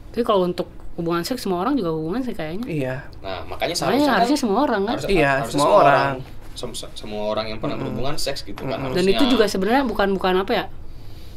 tapi 0.09 0.23
kalau 0.23 0.43
untuk 0.43 0.67
hubungan 0.97 1.21
seks 1.21 1.45
semua 1.45 1.61
orang 1.61 1.73
juga 1.73 1.93
hubungan 1.93 2.19
sih 2.19 2.33
kayaknya 2.33 2.65
iya 2.65 2.95
Nah, 3.19 3.45
makanya 3.45 3.71
Makanya 3.71 3.75
seharusnya 3.77 4.09
harusnya 4.11 4.35
kan- 4.35 4.41
semua 4.41 4.59
orang 4.59 4.81
kan 4.83 4.93
harus- 4.97 5.07
Iya, 5.07 5.31
harusnya 5.37 5.53
semua 5.53 5.69
orang. 5.79 6.13
Sem- 6.59 6.75
semua 6.93 7.23
orang 7.25 7.47
yang 7.47 7.57
pernah 7.57 7.79
berhubungan 7.79 8.15
seks 8.15 8.43
gitu 8.43 8.61
kan. 8.61 8.83
dan 8.83 8.91
harusnya. 8.91 9.15
itu 9.15 9.23
juga 9.29 9.47
sebenarnya 9.47 9.83
bukan 9.83 10.11
bukan 10.11 10.35
apa 10.37 10.51
ya 10.53 10.65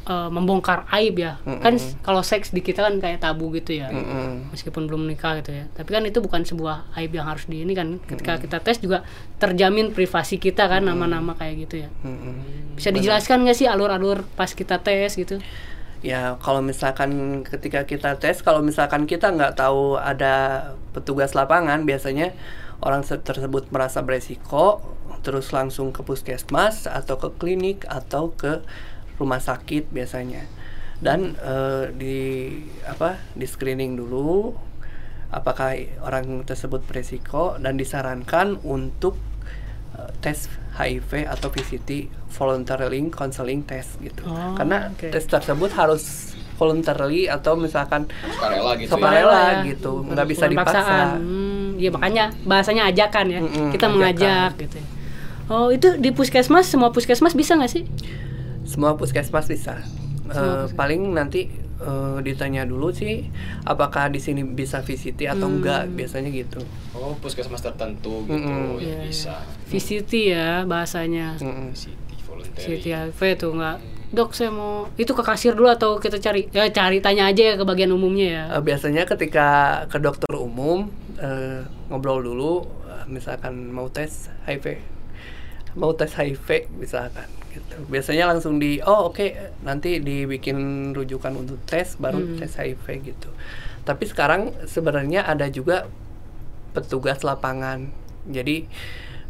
eh, 0.03 0.29
membongkar 0.29 0.83
aib 0.93 1.15
ya. 1.17 1.39
Kan 1.63 1.79
s- 1.79 1.95
kalau 2.01 2.21
seks 2.21 2.51
di 2.51 2.59
kita 2.59 2.83
kan 2.83 2.99
kayak 2.99 3.23
tabu 3.23 3.49
gitu 3.53 3.71
ya. 3.73 3.87
Mm-mm. 3.89 4.51
meskipun 4.51 4.85
belum 4.85 5.07
menikah 5.07 5.39
gitu 5.39 5.55
ya. 5.55 5.71
Tapi 5.71 5.87
kan 5.89 6.03
itu 6.03 6.19
bukan 6.19 6.43
sebuah 6.43 6.91
aib 6.97 7.15
yang 7.15 7.23
harus 7.25 7.47
di 7.47 7.63
ini 7.63 7.71
kan. 7.71 8.03
Ketika 8.03 8.37
kita 8.37 8.59
tes 8.59 8.77
juga 8.77 9.07
terjamin 9.39 9.91
privasi 9.91 10.37
kita 10.37 10.67
kan 10.67 10.83
nama-nama 10.83 11.33
kayak 11.33 11.55
gitu 11.63 11.87
ya. 11.87 11.89
Mm-mm. 12.03 12.75
bisa 12.75 12.91
dijelaskan 12.91 13.47
nggak 13.47 13.55
sih 13.55 13.71
alur-alur 13.71 14.27
pas 14.35 14.51
kita 14.51 14.77
tes 14.77 15.15
gitu? 15.15 15.39
Ya 16.03 16.35
kalau 16.37 16.59
misalkan 16.59 17.11
ketika 17.47 17.87
kita 17.87 18.19
tes, 18.19 18.43
kalau 18.43 18.59
misalkan 18.59 19.07
kita 19.07 19.31
nggak 19.31 19.55
tahu 19.55 19.95
ada 19.95 20.67
petugas 20.91 21.31
lapangan, 21.31 21.87
biasanya 21.87 22.35
orang 22.81 23.07
se- 23.07 23.23
tersebut 23.23 23.71
merasa 23.71 24.03
beresiko, 24.03 24.83
terus 25.23 25.55
langsung 25.55 25.95
ke 25.95 26.03
puskesmas 26.03 26.91
atau 26.91 27.17
ke 27.17 27.31
klinik 27.39 27.87
atau 27.87 28.35
ke 28.35 28.61
rumah 29.17 29.39
sakit 29.39 29.95
biasanya. 29.95 30.47
Dan 31.03 31.35
eh, 31.39 31.91
di 31.95 32.19
apa 32.87 33.19
di 33.35 33.47
screening 33.47 33.99
dulu, 33.99 34.55
apakah 35.35 35.75
orang 36.03 36.47
tersebut 36.47 36.83
beresiko 36.87 37.59
dan 37.59 37.75
disarankan 37.75 38.63
untuk 38.63 39.19
eh, 39.99 40.11
tes 40.23 40.47
HIV 40.79 41.27
atau 41.29 41.53
VCT 41.53 42.11
voluntarily 42.33 43.11
counseling 43.13 43.63
test 43.67 43.99
gitu. 44.01 44.25
Oh, 44.25 44.55
Karena 44.57 44.89
oke. 44.91 45.11
tes 45.11 45.25
tersebut 45.27 45.71
harus 45.75 46.33
voluntarily 46.57 47.27
atau 47.27 47.59
misalkan 47.59 48.07
sukarela 48.23 48.73
gitu. 48.79 48.91
sukarela 48.95 49.43
ya. 49.43 49.69
gitu, 49.75 49.93
nggak 50.07 50.27
bisa 50.31 50.45
dipaksa. 50.47 51.19
Hmm, 51.19 51.75
iya 51.75 51.91
makanya 51.91 52.25
bahasanya 52.47 52.87
ajakan 52.89 53.27
ya. 53.27 53.41
Mm-mm, 53.43 53.69
kita 53.75 53.87
ajakan. 53.91 53.95
mengajak 53.99 54.51
gitu. 54.63 54.79
ya. 54.79 55.02
Oh, 55.47 55.69
itu 55.69 55.99
di 55.99 56.11
puskesmas 56.11 56.67
semua 56.67 56.91
puskesmas 56.91 57.33
bisa 57.33 57.55
nggak 57.55 57.71
sih? 57.71 57.85
Semua 58.63 58.95
puskesmas 58.95 59.47
bisa. 59.47 59.83
Eh, 60.29 60.67
paling 60.73 61.13
nanti 61.13 61.51
eh, 61.79 62.19
ditanya 62.23 62.63
dulu 62.63 62.89
sih 62.89 63.27
apakah 63.63 64.07
di 64.07 64.17
sini 64.17 64.41
bisa 64.43 64.81
VCT 64.81 65.27
atau 65.27 65.51
Hmm. 65.51 65.59
enggak 65.59 65.83
biasanya 65.91 66.31
gitu. 66.31 66.63
Oh, 66.93 67.13
puskesmas 67.19 67.59
tertentu 67.59 68.23
gitu 68.25 68.39
Mm-mm. 68.39 68.79
ya 68.79 68.87
Iya, 68.87 68.99
bisa. 69.03 69.35
VCT 69.67 70.13
ya 70.31 70.63
bahasanya. 70.63 71.37
Mm-mm. 71.37 71.75
City 71.75 72.17
voluntary. 72.23 72.79
VCT 72.79 72.85
HIV 73.11 73.21
tuh 73.37 73.51
nggak. 73.53 73.79
Dok, 74.13 74.31
saya 74.31 74.53
mau 74.53 74.93
itu 74.95 75.09
ke 75.11 75.25
kasir 75.25 75.57
dulu 75.57 75.69
atau 75.69 75.97
kita 75.97 76.17
cari? 76.17 76.45
Ya 76.49 76.69
cari 76.69 77.01
tanya 77.01 77.27
aja 77.27 77.43
ya 77.43 77.55
ke 77.57 77.65
bagian 77.65 77.91
umumnya 77.91 78.29
ya. 78.29 78.45
Eh, 78.53 78.63
biasanya 78.63 79.03
ketika 79.03 79.49
ke 79.89 79.99
dokter 79.99 80.29
umum 80.33 80.87
eh, 81.17 81.61
ngobrol 81.89 82.21
dulu, 82.21 82.63
misalkan 83.05 83.69
mau 83.69 83.89
tes 83.89 84.31
HIV, 84.45 84.79
mau 85.79 85.93
tes 85.97 86.13
HIV 86.13 86.69
misalkan 86.77 87.29
gitu. 87.53 87.77
Biasanya 87.89 88.29
langsung 88.33 88.57
di, 88.61 88.81
oh 88.85 89.09
oke 89.13 89.33
nanti 89.65 90.01
dibikin 90.01 90.91
rujukan 90.93 91.33
untuk 91.37 91.61
tes 91.65 91.97
baru 91.97 92.25
Hmm. 92.25 92.37
tes 92.37 92.53
HIV 92.57 92.87
gitu. 93.05 93.29
Tapi 93.83 94.05
sekarang 94.07 94.53
sebenarnya 94.65 95.27
ada 95.27 95.49
juga 95.49 95.89
petugas 96.73 97.21
lapangan, 97.21 97.93
jadi 98.25 98.65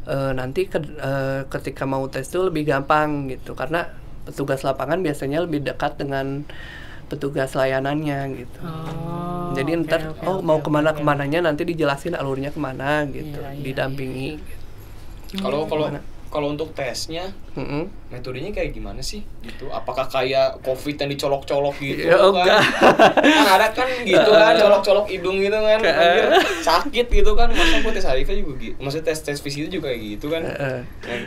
eh, 0.02 0.32
nanti 0.34 0.66
ke- 0.66 0.82
eh, 0.98 1.46
ketika 1.46 1.86
mau 1.86 2.02
tes 2.10 2.26
itu 2.26 2.42
lebih 2.42 2.66
gampang 2.66 3.30
gitu 3.30 3.54
karena 3.54 3.86
petugas 4.26 4.62
lapangan 4.66 4.98
biasanya 4.98 5.46
lebih 5.46 5.62
dekat 5.62 5.94
dengan 5.98 6.42
petugas 7.06 7.54
layanannya 7.54 8.18
gitu. 8.34 8.60
Oh, 8.66 9.54
Jadi 9.54 9.70
oke, 9.78 9.82
ntar 9.86 10.00
oke, 10.10 10.26
oh 10.26 10.38
oke, 10.38 10.46
mau 10.46 10.58
oke, 10.58 10.66
ke 10.66 10.70
mana 10.74 10.90
oke. 10.90 10.98
ke 10.98 11.02
mananya 11.06 11.38
nanti 11.46 11.62
dijelasin 11.62 12.14
alurnya 12.18 12.50
ke 12.50 12.58
mana 12.58 13.06
gitu, 13.10 13.38
Iya, 13.38 13.50
iya, 13.54 13.62
didampingi. 13.62 14.30
Kalau 15.38 15.64
kalau 15.66 15.86
Gimana? 15.90 16.00
Kalau 16.32 16.48
untuk 16.48 16.72
tesnya 16.72 17.28
Mm-mm. 17.52 17.92
metodenya 18.08 18.48
kayak 18.50 18.72
gimana 18.72 18.98
sih 18.98 19.20
gitu 19.40 19.68
apakah 19.68 20.04
kayak 20.04 20.58
covid 20.58 20.96
yang 20.96 21.12
dicolok-colok 21.12 21.76
gitu 21.76 22.02
Ya, 22.02 22.16
kan 22.16 22.32
enggak. 22.32 22.60
kan 23.20 23.46
ada 23.52 23.66
kan 23.70 23.88
gitu 24.00 24.30
kan 24.32 24.52
colok-colok 24.62 25.06
hidung 25.06 25.36
gitu 25.38 25.52
kan 25.54 25.78
anjir, 25.78 26.32
sakit 26.58 27.06
gitu 27.06 27.32
kan 27.32 27.48
masa 27.48 27.76
gue 27.78 27.92
tes 27.92 28.06
HIV 28.06 28.28
juga 28.40 28.52
gitu 28.58 28.76
maksudnya 28.78 29.06
tes 29.06 29.20
tes 29.20 29.38
fisik 29.38 29.60
itu 29.62 29.78
juga 29.78 29.88
kayak 29.88 30.00
gitu 30.10 30.26
kan 30.26 30.42
Heeh. 30.42 30.80
Nah, 30.82 31.20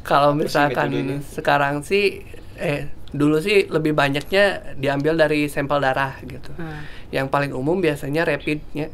Kalau 0.00 0.30
sih 0.32 0.38
misalkan 0.40 0.88
metodenya? 0.88 1.18
sekarang 1.28 1.74
sih 1.82 2.22
eh 2.54 2.86
dulu 3.10 3.38
sih 3.38 3.66
lebih 3.66 3.92
banyaknya 3.92 4.44
diambil 4.74 5.14
dari 5.16 5.44
sampel 5.44 5.78
darah 5.78 6.16
gitu. 6.22 6.48
Nah, 6.54 6.80
Yang 7.10 7.28
paling 7.28 7.52
umum 7.52 7.78
biasanya 7.78 8.24
rapidnya. 8.24 8.88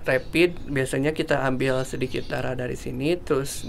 Rapid 0.00 0.66
biasanya 0.66 1.12
kita 1.12 1.44
ambil 1.44 1.84
sedikit 1.84 2.24
darah 2.26 2.52
dari 2.52 2.72
sini 2.72 3.14
terus 3.14 3.68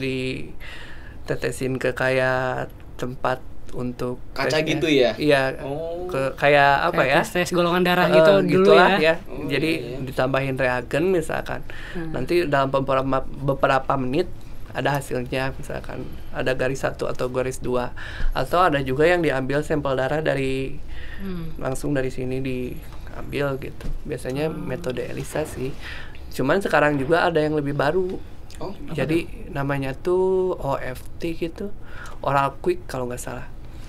ditetesin 1.31 1.79
ke 1.79 1.91
kayak 1.91 2.67
tempat 2.95 3.39
untuk 3.71 4.19
Kaca 4.35 4.51
tesnya. 4.51 4.67
gitu 4.67 4.87
ya? 4.87 5.11
Iya. 5.15 5.63
Oh. 5.63 6.03
Ke 6.05 6.35
kayak 6.35 6.91
apa 6.91 7.01
kayak 7.01 7.07
ya? 7.09 7.19
tes 7.23 7.29
tes 7.31 7.49
golongan 7.49 7.81
darah 7.81 8.05
Eh, 8.05 8.13
gitu 8.13 8.31
dulu 8.43 8.51
gitulah 8.67 8.99
ya. 8.99 9.15
Oh, 9.23 9.47
Jadi 9.47 9.71
iya, 9.71 9.87
iya. 9.89 10.03
ditambahin 10.03 10.55
reagen 10.55 11.03
misalkan. 11.07 11.63
Hmm. 11.95 12.11
Nanti 12.11 12.43
dalam 12.45 12.67
beberapa 12.67 13.07
beberapa 13.23 13.93
menit 13.95 14.27
ada 14.71 14.91
hasilnya 14.93 15.51
misalkan 15.53 16.03
ada 16.31 16.51
garis 16.51 16.79
satu 16.79 17.03
atau 17.05 17.27
garis 17.27 17.59
dua 17.59 17.91
atau 18.31 18.59
ada 18.61 18.79
juga 18.79 19.03
yang 19.03 19.19
diambil 19.19 19.59
sampel 19.61 19.95
darah 19.95 20.19
dari 20.19 20.75
Hmm. 21.17 21.55
langsung 21.55 21.93
dari 21.93 22.09
sini 22.09 22.43
diambil 22.43 23.55
gitu. 23.57 23.87
Biasanya 24.03 24.47
Hmm. 24.47 24.67
metode 24.67 24.99
ELISA 25.01 25.45
sih. 25.45 25.71
Cuman 26.31 26.59
sekarang 26.59 26.95
juga 26.95 27.23
ada 27.23 27.39
yang 27.39 27.53
lebih 27.53 27.71
baru. 27.71 28.19
Oh 28.61 28.71
Jadi 28.87 29.25
namanya 29.49 29.91
tuh 29.91 30.53
OFT 30.55 31.21
gitu, 31.35 31.73
oral 32.21 32.53
quick 32.59 32.85
kalau 32.85 33.05
nggak 33.05 33.19
salah. 33.19 33.47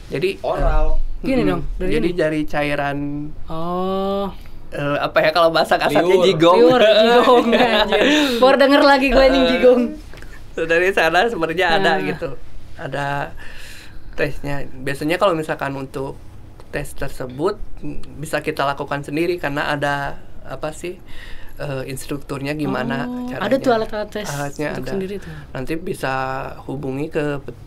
Jadi 0.08 0.40
oral 0.42 0.96
Gini 1.20 1.44
Mm, 1.44 1.48
dong, 1.48 1.62
dari 1.78 1.90
Jadi 1.92 2.08
ini. 2.08 2.18
dari 2.18 2.40
cairan 2.42 2.98
Oh, 3.46 4.26
eh, 4.68 4.96
apa 4.98 5.22
ya 5.22 5.30
kalau 5.30 5.48
bahasa 5.48 5.78
kasarnya 5.78 6.18
Liur. 6.18 6.26
jigong. 6.26 6.58
pure 6.58 6.82
jigong 6.98 7.46
anjir. 7.52 8.02
Baru 8.37 8.56
denger 8.56 8.82
lagi 8.82 9.06
gue 9.06 9.22
anjing 9.22 9.46
jigong. 9.48 9.82
Dari 10.54 10.90
sana 10.90 11.24
sebenarnya 11.24 11.78
ada 11.78 11.92
Nah. 11.94 12.02
gitu. 12.02 12.30
Ada 12.74 13.06
tesnya. 14.12 14.66
Biasanya 14.68 15.16
kalau 15.16 15.32
misalkan 15.32 15.72
untuk 15.72 16.18
tes 16.68 16.90
tersebut 16.90 17.54
mm, 17.78 18.18
bisa 18.18 18.40
kita 18.40 18.64
lakukan 18.64 19.04
sendiri 19.04 19.37
karena 19.37 19.70
ada 19.70 20.18
apa 20.42 20.72
sih 20.72 20.98
eh, 21.62 21.85
instrukturnya 21.87 22.53
gimana 22.53 23.05
Oh, 23.05 23.25
caranya. 23.25 23.46
ada 23.46 23.57
tuh 23.57 23.72
alat-alat 23.72 24.11
tes 24.11 24.27
Alatnya 24.27 24.68
untuk 24.72 24.83
ada. 24.83 24.90
sendiri 24.90 25.14
tuh. 25.16 25.35
Nanti 25.51 25.72
bisa 25.77 26.12
hubungi 26.64 27.07
ke 27.09 27.38
pet- 27.38 27.62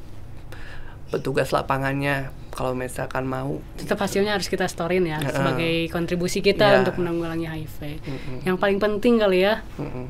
petugas 1.07 1.49
lapangannya 1.49 2.15
kalau 2.49 2.71
misalkan 2.73 3.23
mau. 3.25 3.59
Tetap 3.75 3.99
hasilnya 3.99 4.33
harus 4.33 4.47
kita 4.47 4.65
storein 4.65 5.05
ya 5.05 5.17
Heeh. 5.17 5.31
sebagai 5.31 5.73
kontribusi 5.89 6.39
kita 6.39 6.65
Iya. 6.65 6.77
untuk 6.81 6.95
menanggulangi 6.97 7.45
HIV. 7.45 7.79
Mm-mm. 8.01 8.37
Yang 8.43 8.57
paling 8.57 8.79
penting 8.79 9.13
kali 9.17 9.39
ya, 9.41 9.61
Mm-mm. 9.75 10.07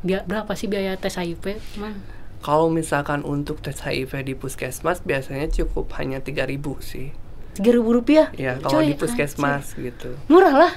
bia- 0.00 0.24
berapa 0.24 0.50
sih 0.52 0.66
biaya 0.66 0.94
tes 0.94 1.14
HIV, 1.14 1.58
Man? 1.76 1.98
Kalau 2.38 2.66
misalkan 2.68 3.22
untuk 3.22 3.58
tes 3.58 3.74
HIV 3.76 4.22
di 4.22 4.34
puskesmas 4.34 5.02
biasanya 5.02 5.46
cukup 5.48 5.90
hanya 5.94 6.18
3000 6.18 6.46
sih. 6.80 7.10
Tiga 7.52 7.74
ribu 7.74 7.90
rupiah? 7.92 8.30
Ya, 8.32 8.54
kalau 8.56 8.78
di 8.80 8.94
puskesmas 8.94 9.74
gitu. 9.74 10.14
Murah 10.28 10.54
lah. 10.56 10.72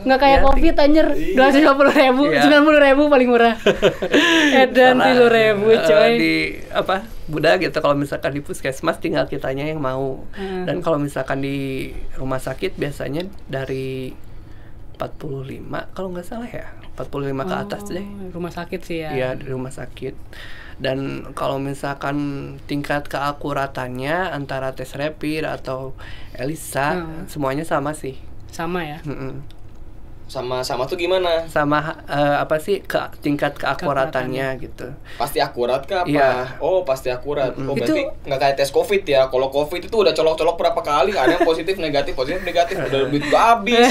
Nggak 0.00 0.18
kayak 0.18 0.38
Iya, 0.38 0.46
covid 0.46 0.74
anjir, 0.76 1.06
dua 1.34 1.44
ratus 1.44 1.58
lima 1.58 1.74
puluh 1.74 1.92
ribu, 1.92 2.22
Iya. 2.26 2.40
sembilan 2.40 2.62
puluh 2.62 2.80
ribu 2.80 3.02
paling 3.06 3.28
murah. 3.28 3.54
Edan 4.62 4.96
Karena, 4.96 5.04
tiga 5.06 5.26
ribu 5.28 5.66
eh, 5.68 5.80
coy. 5.82 6.10
di 6.16 6.34
apa? 6.70 6.96
Budak 7.26 7.54
gitu 7.60 7.78
kalau 7.78 7.94
misalkan 7.94 8.32
di 8.32 8.40
puskesmas 8.40 8.96
tinggal 8.96 9.24
kitanya 9.24 9.62
yang 9.64 9.78
mau. 9.78 10.24
Hmm. 10.32 10.64
Dan 10.64 10.80
kalau 10.80 10.96
misalkan 10.96 11.38
di 11.38 11.88
rumah 12.14 12.38
sakit 12.38 12.74
biasanya 12.74 13.22
dari 13.46 14.10
45 14.96 15.62
kalau 15.90 16.08
nggak 16.10 16.26
salah 16.26 16.46
ya. 16.46 16.66
45 16.92 17.08
ke 17.42 17.56
atas 17.56 17.82
deh. 17.88 18.04
Oh, 18.04 18.28
Rumah 18.34 18.52
sakit 18.52 18.80
sih 18.82 18.98
ya. 19.00 19.10
Iya, 19.10 19.28
di 19.34 19.48
rumah 19.48 19.70
sakit. 19.70 20.12
Dan 20.76 20.98
kalau 21.32 21.56
misalkan 21.56 22.16
tingkat 22.64 23.04
keakuratannya 23.06 24.28
antara 24.30 24.72
tes 24.72 24.92
rapid 24.92 25.44
atau 25.44 25.92
ELISA 26.34 26.88
Hmm. 26.94 27.24
semuanya 27.26 27.64
sama 27.64 27.92
sih. 27.92 28.16
Sama 28.48 28.82
ya. 28.82 28.98
Mm-mm. 29.02 29.40
Sama 30.30 30.62
sama 30.62 30.86
tuh 30.86 30.94
gimana? 30.94 31.42
Sama 31.44 31.98
eh, 32.06 32.36
apa 32.38 32.54
sih 32.56 32.78
ke 32.80 32.94
tingkat 33.18 33.58
keakuratannya 33.58 34.46
gitu. 34.56 34.86
pasti 35.18 35.42
akurat 35.42 35.82
kah 35.82 36.02
apa? 36.02 36.08
Iya. 36.08 36.30
oh 36.58 36.86
pasti 36.86 37.10
akurat. 37.10 37.50
Oh 37.52 37.74
Itu- 37.74 37.82
berarti 37.82 38.02
nggak 38.24 38.38
kayak 38.38 38.54
tes 38.54 38.70
covid 38.70 39.02
ya? 39.02 39.26
Kalau 39.26 39.50
covid 39.50 39.82
itu 39.82 39.90
udah 39.92 40.14
colok-colok 40.14 40.54
berapa 40.56 40.80
kali? 40.80 41.12
Ada 41.12 41.34
yang 41.34 41.42
positif 41.42 41.74
negatif 41.76 42.14
positif 42.14 42.40
negatif. 42.40 42.78
Udah 42.78 43.00
duit 43.10 43.26
gua 43.26 43.40
habis. 43.52 43.90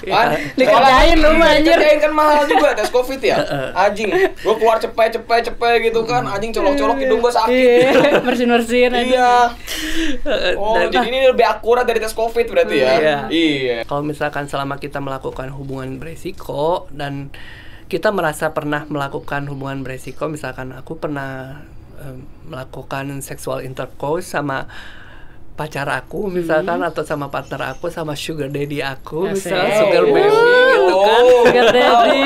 Kan? 0.00 0.26
Dikerjain 0.54 1.16
lu 1.18 1.30
mah, 1.34 1.50
anjir. 1.50 1.74
dikerjain 1.74 1.98
kan 1.98 2.12
mahal 2.14 2.46
juga 2.46 2.70
tes 2.72 2.86
covid 2.88 3.18
ya? 3.18 3.36
Anjing 3.74 4.14
gua 4.40 4.54
keluar 4.54 4.78
cepet 4.78 5.18
cepet 5.18 5.50
cepet 5.50 5.76
gitu 5.84 6.06
kan. 6.06 6.22
Anjing 6.24 6.54
colok-colok 6.54 6.96
hidung 6.96 7.18
gua 7.18 7.34
sakit. 7.34 7.50
Iya, 7.50 8.22
bersin-bersin 8.22 8.90
aja. 8.92 9.02
iya. 9.02 9.32
Oh 10.54 10.78
Dan- 10.78 10.92
jadi 10.92 11.06
ini 11.08 11.18
lebih 11.26 11.42
akurat 11.44 11.82
dari 11.82 11.98
tes 11.98 12.12
covid 12.12 12.46
berarti 12.46 12.76
ya? 12.76 12.90
Iya. 12.94 13.18
iya. 13.28 13.76
Kalau 13.82 14.06
misalkan 14.06 14.46
selama 14.46 14.76
kita 14.76 15.02
melakukan 15.02 15.50
hubungan 15.56 15.96
beresiko 15.96 16.86
dan 16.92 17.32
kita 17.86 18.10
merasa 18.10 18.50
pernah 18.50 18.82
melakukan 18.84 19.46
hubungan 19.46 19.80
beresiko, 19.80 20.26
misalkan 20.26 20.70
aku 20.70 20.96
pernah 20.96 21.62
em, 21.96 22.18
melakukan 22.44 23.18
seksual 23.20 23.62
intercourse 23.62 24.26
sama 24.28 24.66
pacar 25.56 25.88
aku 25.88 26.28
misalkan 26.28 26.84
atau 26.84 27.00
sama 27.00 27.32
partner 27.32 27.72
aku 27.72 27.88
sama 27.88 28.12
sugar 28.12 28.52
daddy 28.52 28.84
aku 28.84 29.24
Asik. 29.24 29.48
misalnya 29.48 29.72
sugar 29.80 30.04
baby 30.04 30.36
Oh. 30.76 30.76
gitu 30.76 30.96
kan 31.00 31.22
Sugar 31.48 31.66
daddy. 31.72 32.20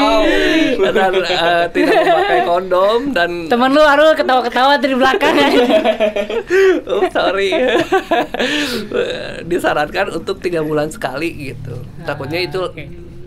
dan 0.98 1.12
eh, 1.14 1.64
tidak 1.70 1.94
memakai 2.02 2.40
kondom 2.42 3.00
dan 3.14 3.30
Temen 3.46 3.70
lu 3.70 3.78
Arul 3.78 4.18
ketawa-ketawa 4.18 4.74
dari 4.76 4.94
belakang 4.94 5.30
aja. 5.32 5.62
oh 6.90 7.06
sorry 7.08 7.54
disarankan 9.46 10.10
untuk 10.12 10.40
tiga 10.40 10.60
bulan 10.60 10.90
sekali 10.90 11.54
gitu 11.54 11.74
takutnya 12.02 12.40
Ah, 12.40 12.46
itu. 12.46 12.62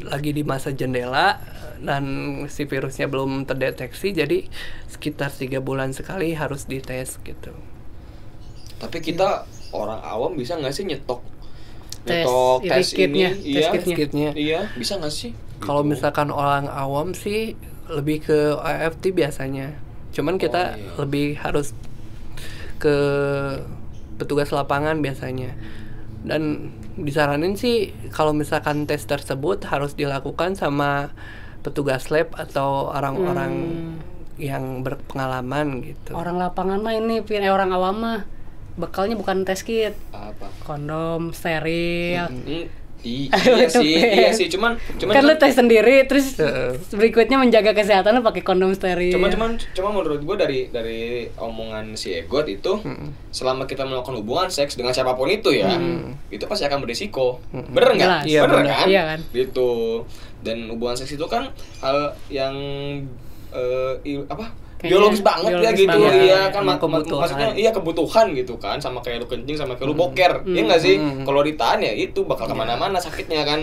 Lagi 0.07 0.35
di 0.35 0.43
masa 0.43 0.71
jendela 0.75 1.39
dan 1.83 2.03
si 2.47 2.63
virusnya 2.63 3.11
belum 3.11 3.43
terdeteksi 3.43 4.15
jadi 4.15 4.47
sekitar 4.87 5.31
tiga 5.31 5.59
bulan 5.59 5.91
sekali 5.91 6.31
harus 6.35 6.67
dites 6.67 7.19
gitu. 7.23 7.51
Tapi 8.79 8.97
kita 8.99 9.47
orang 9.71 9.99
awam 10.03 10.35
bisa 10.35 10.59
nggak 10.59 10.73
sih 10.75 10.83
nyetok? 10.87 11.21
Tes, 12.03 12.27
nyetok 12.27 12.59
ini 12.63 12.69
tes 12.71 12.87
kitnya, 12.91 13.29
ini? 13.31 13.53
tes 13.55 13.63
iya. 13.63 13.69
kitnya. 13.71 13.95
kitnya 13.95 14.29
iya 14.35 14.59
bisa 14.75 14.99
nggak 14.99 15.13
sih? 15.13 15.31
Kalau 15.63 15.81
Gitu. 15.83 15.95
misalkan 15.95 16.29
orang 16.31 16.67
awam 16.67 17.15
sih 17.15 17.55
lebih 17.87 18.27
ke 18.27 18.39
AFT 18.59 19.11
biasanya. 19.15 19.75
Cuman 20.11 20.35
kita 20.35 20.75
Oh, 20.75 20.79
iya. 20.79 20.91
lebih 21.03 21.27
harus 21.39 21.71
ke 22.77 22.95
petugas 24.19 24.51
lapangan 24.53 24.99
biasanya 25.01 25.55
dan 26.23 26.71
disaranin 26.95 27.59
sih 27.59 27.91
kalau 28.09 28.31
misalkan 28.31 28.87
tes 28.87 29.03
tersebut 29.03 29.63
harus 29.67 29.93
dilakukan 29.93 30.55
sama 30.55 31.11
petugas 31.63 32.11
lab 32.11 32.31
atau 32.35 32.91
orang-orang 32.91 33.53
Hmm. 33.53 33.95
yang 34.41 34.81
berpengalaman 34.81 35.85
gitu. 35.85 36.17
Orang 36.17 36.41
lapangan 36.41 36.81
mah 36.81 36.97
ini 36.97 37.21
pin 37.21 37.45
eh, 37.45 37.53
orang 37.53 37.69
awam 37.69 38.01
mah 38.01 38.19
bekalnya 38.73 39.13
bukan 39.13 39.45
tes 39.45 39.61
kit, 39.61 39.93
apa 40.09 40.49
kondom, 40.65 41.29
steril. 41.29 42.25
Hmm, 42.25 42.65
i- 43.03 43.27
iya 43.27 43.67
sih, 43.75 43.93
iya 43.95 44.29
sih. 44.31 44.47
Cuman, 44.47 44.75
cuman, 44.95 45.11
kan 45.11 45.21
lu 45.21 45.35
tes 45.35 45.51
sendiri 45.51 46.03
terus 46.03 46.35
Heeh. 46.35 46.75
berikutnya 46.89 47.35
menjaga 47.35 47.71
kesehatan 47.71 48.13
lu 48.13 48.21
pakai 48.21 48.41
kondom 48.41 48.71
steril. 48.71 49.11
cuman, 49.11 49.29
cuman, 49.29 49.49
cuman 49.69 49.91
menurut 49.93 50.21
gua 50.21 50.35
dari 50.37 50.67
dari 50.67 51.03
omongan 51.33 51.93
si 51.93 52.11
Egot 52.13 52.47
itu, 52.47 52.79
Mm-mm. 52.79 53.11
selama 53.29 53.63
kita 53.63 53.83
melakukan 53.83 54.15
hubungan 54.15 54.47
seks 54.47 54.73
dengan 54.73 54.91
siapa 54.91 55.13
pun 55.13 55.27
itu 55.27 55.51
ya, 55.51 55.67
Hmm. 55.69 56.15
itu 56.27 56.43
pasti 56.43 56.63
akan 56.63 56.79
berisiko. 56.79 57.43
Mm-mm. 57.49 57.71
Bener 57.71 57.89
nggak? 57.93 58.21
Iya, 58.23 58.39
Bener 58.41 58.55
bener. 58.57 58.71
kan? 58.73 58.87
Iya 58.87 59.01
kan? 59.05 59.19
Gitu. 59.29 59.71
Dan 60.39 60.57
hubungan 60.69 60.95
seks 60.95 61.11
itu 61.11 61.25
kan 61.25 61.51
hal 61.79 61.97
yang 62.27 62.55
i- 64.01 64.25
apa? 64.25 64.62
Kayaknya 64.83 64.91
biologis 64.91 65.21
banget 65.23 65.47
ya 65.47 65.55
biologis 65.55 65.79
gitu 65.79 65.95
banget. 65.95 66.13
iya 66.21 66.39
kan 66.45 66.59
Emang 66.59 66.67
mak- 66.67 66.81
kebutuhan. 66.83 67.21
maksudnya 67.23 67.49
iya 67.55 67.69
kebutuhan 67.71 68.25
gitu 68.33 68.53
kan 68.57 68.77
sama 68.77 68.99
kayak 68.99 69.17
lu 69.17 69.27
kencing 69.27 69.55
sama 69.55 69.73
kayak 69.73 69.87
lu 69.87 69.95
boker 69.95 70.31
iya 70.45 70.61
nggak 70.61 70.81
sih 70.81 70.95
Hmm. 70.95 71.23
kalau 71.23 71.39
ditahan 71.39 71.79
ya 71.79 71.93
itu 71.93 72.19
bakal 72.21 72.45
ke 72.45 72.53
mana-mana 72.53 72.97
sakitnya 72.97 73.41
kan 73.41 73.59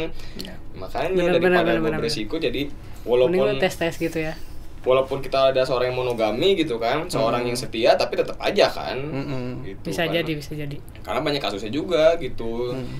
makanya 0.72 1.08
Bener, 1.10 1.36
bener, 1.36 1.60
daripada 1.60 1.60
bener, 1.62 1.80
bener, 1.82 1.98
beresiko 2.00 2.36
jadi 2.36 2.72
Mending 3.02 3.04
walaupun 3.36 3.56
tes 3.58 3.74
tes 3.74 3.94
gitu 3.94 4.18
ya. 4.18 4.32
walaupun 4.80 5.20
kita 5.20 5.52
ada 5.52 5.60
seorang 5.60 5.88
yang 5.88 5.98
monogami 5.98 6.52
gitu 6.54 6.76
kan 6.76 7.04
seorang 7.06 7.44
yang 7.44 7.52
setia 7.54 7.92
tapi 7.94 8.16
tetap 8.16 8.36
aja 8.38 8.64
kan 8.66 8.96
Mm-mm. 8.96 9.60
gitu 9.62 9.86
Bisa 9.86 10.04
kan. 10.04 10.14
jadi, 10.14 10.32
bisa 10.34 10.52
jadi. 10.54 10.76
karena 10.98 11.20
banyak 11.20 11.36
kasusnya 11.38 11.68
juga 11.68 12.16
gitu 12.16 12.72
Hmm. 12.72 12.96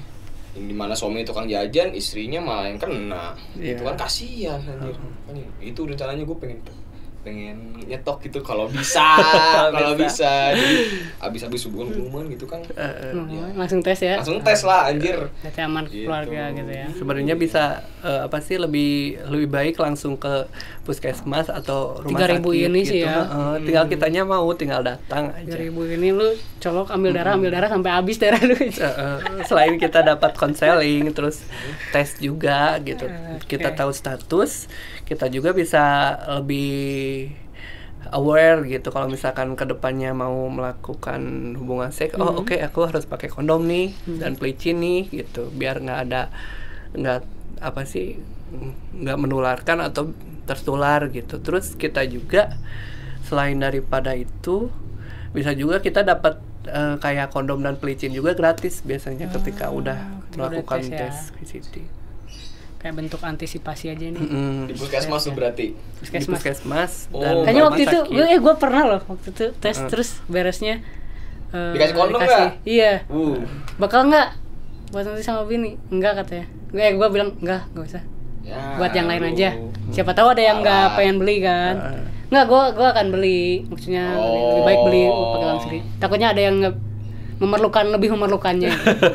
di 0.52 0.74
mana 0.74 0.92
suami 0.92 1.22
tukang 1.22 1.46
jajan 1.46 1.94
istrinya 1.94 2.37
malah 2.38 2.66
yang 2.66 2.76
kena 2.76 3.33
Iya. 3.54 3.72
itu 3.72 3.83
kan 3.83 3.94
kasihan 3.94 4.61
anjir 4.61 4.92
Kan 5.22 5.37
itu 5.62 5.80
rencananya 5.80 6.20
gue 6.20 6.37
pengen 6.37 6.59
pengen 7.20 7.56
nyetok 7.83 8.24
gitu 8.24 8.40
kalau 8.40 8.64
bisa 8.66 9.04
kalau 9.74 9.92
bisa. 9.92 10.56
jadi 10.56 10.76
abis-abis 11.20 11.68
hubungan 11.68 11.92
hubungan 11.94 12.33
gitu 12.33 12.44
kan 12.44 12.64
Eh, 12.70 12.80
eh. 12.80 13.12
Hmm, 13.12 13.52
langsung 13.54 13.80
tes 13.80 13.98
ya. 13.98 14.16
Langsung 14.16 14.40
tes 14.40 14.61
lah 14.62 14.88
anjir. 14.88 15.28
Berarti 15.40 15.61
aman 15.61 15.85
Gitu. 15.85 16.06
keluarga 16.06 16.42
gitu 16.50 16.70
ya. 16.70 16.87
Sebenarnya 16.92 17.35
bisa 17.35 17.64
eh, 18.00 18.20
apa 18.24 18.38
sih 18.38 18.56
lebih 18.56 18.90
lebih 19.26 19.48
baik 19.48 19.74
langsung 19.76 20.16
ke 20.16 20.48
puskesmas 20.80 21.46
atau 21.46 22.00
rumah 22.00 22.20
3.000 22.20 22.40
sakit 22.40 22.64
ini 22.64 22.80
sih 22.83 23.00
gitu. 23.00 23.06
ya. 23.06 23.20
Heeh, 23.20 23.54
tinggal 23.64 23.85
kitanya 23.87 24.22
mau 24.24 24.48
tinggal 24.52 24.80
datang 24.80 25.28
aja. 25.30 25.50
2000 25.52 25.68
ini 25.94 26.09
lu 26.11 26.28
colok 26.56 26.88
ambil 26.90 27.11
darah 27.12 27.33
ambil 27.35 27.50
darah 27.50 27.68
sampai 27.68 27.90
habis 27.90 28.16
darah 28.16 28.40
lu. 28.40 28.56
Eh, 28.56 28.70
eh, 28.72 29.16
selain 29.44 29.76
kita 29.76 30.00
dapat 30.00 30.33
konseling 30.35 31.11
terus 31.11 31.44
tes 31.90 32.16
juga 32.16 32.80
gitu. 32.80 33.04
Oke. 33.37 33.44
kita 33.50 33.72
tahu 33.72 33.90
status 33.90 34.70
kita 35.02 35.26
juga 35.26 35.50
bisa 35.50 35.83
lebih 36.38 37.10
aware 38.09 38.64
gitu 38.64 38.88
kalau 38.88 39.12
misalkan 39.12 39.53
ke 39.55 39.68
depannya 39.68 40.16
mau 40.16 40.49
melakukan 40.49 41.53
hubungan 41.61 41.92
seks 41.92 42.16
oh 42.16 42.40
oke 42.40 42.57
aku 42.57 42.88
harus 42.88 43.05
pakai 43.05 43.29
kondom 43.29 43.68
nih 43.68 43.92
dan 44.18 44.40
pelicin 44.40 44.81
nih 44.81 45.12
gitu 45.12 45.53
biar 45.53 45.85
nggak 45.85 46.01
ada 46.09 46.33
nggak 46.96 47.20
apa 47.61 47.83
sih 47.85 48.16
nggak 48.96 49.18
menularkan 49.20 49.85
atau 49.85 50.16
tertular 50.49 51.07
gitu 51.12 51.38
terus 51.38 51.77
kita 51.77 52.03
juga 52.09 52.57
selain 53.29 53.61
daripada 53.61 54.16
itu 54.16 54.73
bisa 55.31 55.55
juga 55.55 55.79
kita 55.79 56.03
dapat 56.03 56.40
eh, 56.66 56.96
kayak 56.99 57.31
kondom 57.31 57.62
dan 57.62 57.79
pelicin 57.79 58.11
juga 58.11 58.35
gratis 58.35 58.83
biasanya 58.83 59.31
ketika 59.31 59.70
udah 59.70 60.25
ketika 60.27 60.51
udah 60.51 60.51
melakukan 60.51 60.81
tes 60.83 60.90
ya. 60.90 60.99
tes 61.07 61.16
VCT. 61.38 61.99
Kayak 62.81 62.95
bentuk 62.97 63.21
antisipasi 63.21 63.88
aja 63.88 64.07
nih 64.07 64.16
Mm-mm. 64.19 64.64
di 64.64 64.73
puskesmas 64.73 65.21
tuh 65.21 65.33
berarti 65.33 65.66
Di 65.71 65.99
puskesmas 65.99 66.33
puskesmas 66.35 66.93
Oh. 67.11 67.21
dan 67.21 67.45
kayaknya 67.45 67.62
waktu 67.62 67.83
itu 67.85 67.99
gue 68.09 68.25
eh 68.27 68.38
gue 68.38 68.55
pernah 68.57 68.83
loh 68.87 69.01
waktu 69.05 69.29
itu 69.31 69.47
tes 69.55 69.77
Hmm. 69.77 69.87
terus 69.87 70.09
beresnya 70.27 70.81
eh, 71.51 71.73
Dikasih 71.73 71.95
kondom 71.95 72.16
dikasih- 72.16 72.40
nggak? 72.49 72.53
iya 72.64 72.93
uh 73.07 73.37
bakal 73.77 74.07
nggak 74.07 74.29
buat 74.90 75.05
nanti 75.05 75.21
sama 75.21 75.45
bini 75.45 75.77
enggak 75.87 76.19
katanya 76.19 76.47
gue 76.66 76.87
gue 76.95 77.09
bilang 77.11 77.31
enggak 77.37 77.62
gak 77.71 77.85
usah 77.87 78.03
ya, 78.40 78.57
buat 78.75 78.90
yang 78.90 79.07
lain 79.07 79.23
aduh. 79.23 79.31
aja 79.31 79.49
siapa 79.90 80.11
tahu 80.11 80.29
ada 80.31 80.43
yang 80.43 80.59
nggak 80.59 80.83
Alah. 80.83 80.97
pengen 80.97 81.16
beli 81.16 81.37
kan 81.40 81.75
Heeh. 81.77 82.03
nggak 82.29 82.45
gue 82.45 82.62
gue 82.73 82.88
akan 82.88 83.07
beli 83.11 83.43
maksudnya 83.66 84.05
lebih 84.16 84.62
baik 84.64 84.81
beli 84.83 85.05
Oh. 85.05 85.37
pakai 85.37 85.47
langsung 85.49 85.71
takutnya 85.99 86.29
ada 86.31 86.40
yang 86.40 86.55
nggak 86.59 86.75
memerlukan 87.40 87.88
lebih 87.88 88.12
memerlukannya. 88.12 88.68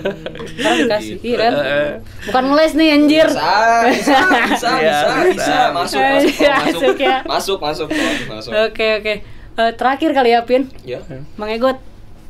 Karena 0.58 0.76
dikasih 0.82 1.22
iya 1.22 1.38
kan 1.38 1.54
Heeh. 1.56 1.90
bukan 2.26 2.44
ngeles 2.50 2.74
nih 2.74 2.90
anjir. 2.92 3.28
Bisa 3.30 3.54
bisa 3.86 4.20
bisa 4.50 4.70
Iya, 4.82 4.98
bisa, 4.98 5.14
bisa. 5.22 5.30
bisa. 5.30 5.58
masuk 5.70 6.02
masuk 6.02 6.34
iya, 6.34 6.56
masuk 6.58 6.66
masuk 6.66 6.98
ya. 6.98 7.18
masuk 7.24 7.60
masuk 7.62 7.88
masuk 7.94 8.26
masuk. 8.28 8.52
Oke 8.66 8.88
oke. 8.98 9.14
Eh, 9.56 9.72
terakhir 9.78 10.10
kali 10.12 10.34
ya 10.34 10.42
Pin. 10.44 10.68
Ya 10.82 11.00
Mang 11.38 11.48
Egot 11.48 11.78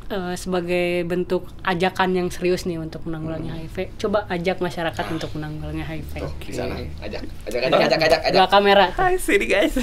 eh, 0.05 0.35
sebagai 0.35 1.01
bentuk 1.07 1.47
ajakan 1.63 2.13
yang 2.13 2.27
serius 2.29 2.67
nih 2.67 2.77
untuk 2.77 3.01
menanggulangi 3.07 3.49
HIV 3.49 3.97
coba 3.97 4.27
ajak 4.29 4.59
masyarakat 4.59 5.05
untuk 5.09 5.31
menanggulangi 5.33 5.81
HIV 5.81 6.11
tuh 6.21 6.33
di 6.43 6.53
sana. 6.53 6.75
Ajak 7.01 7.23
ajak 7.47 7.61
ajak 7.65 7.79
ajak 7.81 7.99
ajak 8.03 8.21
ajak. 8.29 8.45
Kamera. 8.51 8.91
Hai 8.93 9.15
sini 9.15 9.47
guys. 9.47 9.73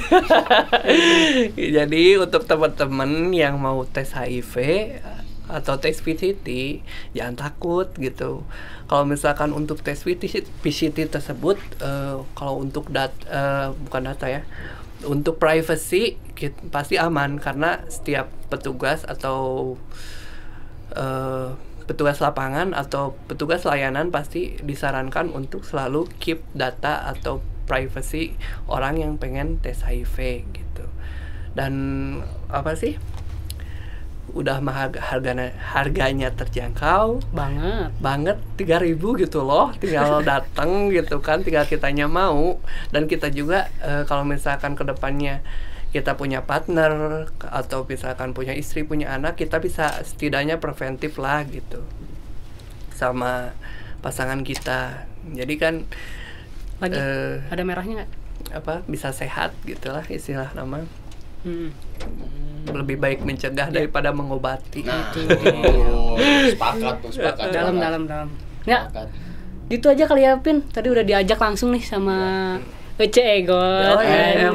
Jadi 1.76 2.04
untuk 2.18 2.44
teman-teman 2.44 3.10
yang 3.32 3.56
mau 3.56 3.82
tes 3.82 4.12
HIV 4.12 4.54
atau 5.52 5.76
tes 5.76 6.00
PCT 6.00 6.80
jangan 7.12 7.36
takut 7.36 7.92
gitu. 8.00 8.42
Kalau 8.88 9.04
misalkan 9.04 9.52
untuk 9.52 9.84
tes 9.84 10.00
PCT, 10.00 11.12
tersebut 11.12 11.60
eh, 11.84 12.16
kalau 12.32 12.58
untuk 12.58 12.88
dat 12.88 13.12
eh, 13.28 13.68
bukan 13.88 14.08
data 14.08 14.26
ya. 14.26 14.42
Untuk 15.04 15.36
privacy 15.36 16.16
kit- 16.32 16.58
pasti 16.72 16.96
aman 16.96 17.36
karena 17.36 17.84
setiap 17.92 18.32
petugas 18.48 19.04
atau 19.04 19.74
eh, 20.96 21.48
petugas 21.84 22.22
lapangan 22.22 22.72
atau 22.72 23.12
petugas 23.26 23.66
layanan 23.66 24.08
pasti 24.14 24.56
disarankan 24.62 25.28
untuk 25.34 25.66
selalu 25.66 26.08
keep 26.22 26.40
data 26.54 27.10
atau 27.10 27.42
privacy 27.66 28.34
orang 28.70 28.98
yang 28.98 29.12
pengen 29.18 29.58
tes 29.58 29.82
HIV 29.82 30.46
gitu. 30.54 30.86
Dan 31.52 31.72
apa 32.48 32.74
sih? 32.78 32.96
Udah 34.30 34.62
mah 34.62 34.86
harga- 34.86 35.02
harganya 35.02 35.50
harganya 35.74 36.28
terjangkau. 36.30 37.18
Banget. 37.34 37.90
Banget 37.98 38.38
3000 38.54 39.18
gitu 39.18 39.42
loh 39.42 39.74
tinggal 39.76 40.22
datang 40.30 40.88
gitu 40.94 41.18
kan 41.18 41.42
tinggal 41.42 41.66
kitanya 41.66 42.06
mau. 42.06 42.62
Dan 42.94 43.10
kita 43.10 43.28
juga 43.34 43.66
eh, 43.82 44.06
kalau 44.06 44.22
misalkan 44.22 44.78
ke 44.78 44.86
depannya 44.86 45.42
kita 45.92 46.16
punya 46.16 46.40
partner 46.48 47.28
atau 47.44 47.84
misalkan 47.84 48.32
punya 48.32 48.56
istri 48.56 48.80
punya 48.80 49.12
anak 49.12 49.36
kita 49.36 49.60
bisa 49.60 50.00
setidaknya 50.00 50.56
preventif 50.56 51.20
lah 51.20 51.44
gitu 51.44 51.84
sama 52.96 53.52
pasangan 54.00 54.40
kita. 54.40 55.04
Jadi 55.36 55.54
kan 55.60 55.74
lagi 56.80 56.96
eh, 56.98 57.44
ada 57.52 57.62
merahnya 57.62 58.02
nggak? 58.02 58.12
apa 58.52 58.82
bisa 58.90 59.14
sehat 59.14 59.54
gitulah 59.62 60.02
istilah 60.10 60.50
nama 60.52 60.82
Hmm. 61.42 61.68
lebih 62.64 62.96
baik 62.96 63.20
mencegah 63.20 63.68
daripada 63.68 64.10
mengobati 64.10 64.82
nah 64.82 65.10
Itu. 65.10 65.26
tuh 65.26 66.14
sepakat 66.48 66.94
tuh 67.00 67.10
sepakat 67.10 67.46
dalam 67.50 67.74
sepakat. 67.74 67.80
dalam 67.80 68.02
dalam 68.06 68.28
ya 68.62 68.86
Sepakat. 68.86 69.06
gitu 69.68 69.86
aja 69.88 70.04
kali 70.06 70.22
ya 70.22 70.32
Pin 70.38 70.62
tadi 70.64 70.86
udah 70.86 71.02
diajak 71.02 71.36
langsung 71.36 71.70
nih 71.70 71.82
sama 71.82 72.18
Ece 72.94 73.18
Egot 73.18 73.58
Oh, 73.88 73.98
iya, 73.98 74.46
ya 74.46 74.48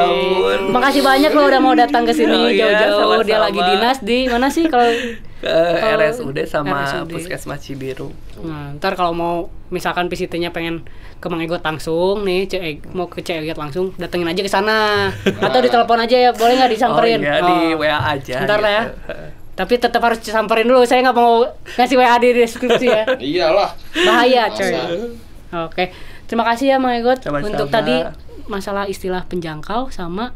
ampun. 0.00 0.70
Makasih 0.70 1.02
banyak 1.02 1.30
lo 1.32 1.42
udah 1.44 1.58
mau 1.58 1.74
datang 1.74 2.06
ke 2.06 2.12
sini 2.12 2.30
Oh, 2.30 2.46
iya, 2.46 2.70
jauh-jauh. 2.78 3.18
Dia 3.24 3.34
sama-sama. 3.34 3.44
lagi 3.48 3.60
dinas 3.66 3.98
di 4.00 4.18
mana 4.24 4.46
sih 4.46 4.64
kalau 4.64 4.86
ke 5.40 5.48
Oh, 5.48 5.96
RSUD 5.96 6.36
sama 6.44 6.84
RSUD. 6.84 7.10
Puskesmas 7.10 7.58
Cibiru 7.58 8.12
Nah, 8.38 8.72
ntar 8.72 8.92
kalau 8.92 9.10
mau 9.10 9.34
misalkan 9.68 10.06
PCT-nya 10.06 10.48
pengen 10.48 10.84
ke 11.16 11.26
Mang 11.26 11.40
Egot 11.40 11.60
langsung 11.60 12.22
nih, 12.22 12.44
Cek 12.46 12.62
Eg- 12.62 12.88
mau 12.90 13.06
ke 13.06 13.20
Cek 13.20 13.42
Egot 13.42 13.56
langsung, 13.56 13.92
datengin 13.94 14.24
aja 14.26 14.38
ke 14.38 14.48
sana. 14.48 15.08
Atau 15.44 15.60
ditelepon 15.60 15.96
aja 15.98 16.16
ya, 16.18 16.30
boleh 16.30 16.54
nggak 16.54 16.70
disamperin? 16.70 17.18
Oh 17.18 17.22
iya, 17.22 17.36
di 17.38 17.56
Oh. 17.70 17.78
WA 17.78 17.98
aja. 18.10 18.36
Ntar 18.40 18.58
lah 18.58 18.70
ya. 18.70 18.82
gitu. 18.86 19.12
Tapi 19.52 19.74
tetap 19.76 20.00
harus 20.00 20.18
disamperin 20.18 20.64
dulu. 20.64 20.80
Saya 20.82 21.00
nggak 21.02 21.12
mau 21.14 21.44
ngasih 21.74 21.96
WA 21.96 22.16
di 22.16 22.28
deskripsi 22.34 22.86
ya. 22.86 23.04
iyalah 23.30 23.70
Bahaya, 23.94 24.48
coy. 24.48 24.72
Oke. 25.62 25.84
Terima 26.24 26.44
kasih 26.46 26.66
ya 26.66 26.76
Mang 26.76 26.94
Egot 26.94 27.20
Sama-sama. 27.20 27.48
untuk 27.50 27.68
tadi 27.68 27.96
masalah 28.46 28.84
istilah 28.86 29.24
penjangkau 29.24 29.88
sama 29.88 30.32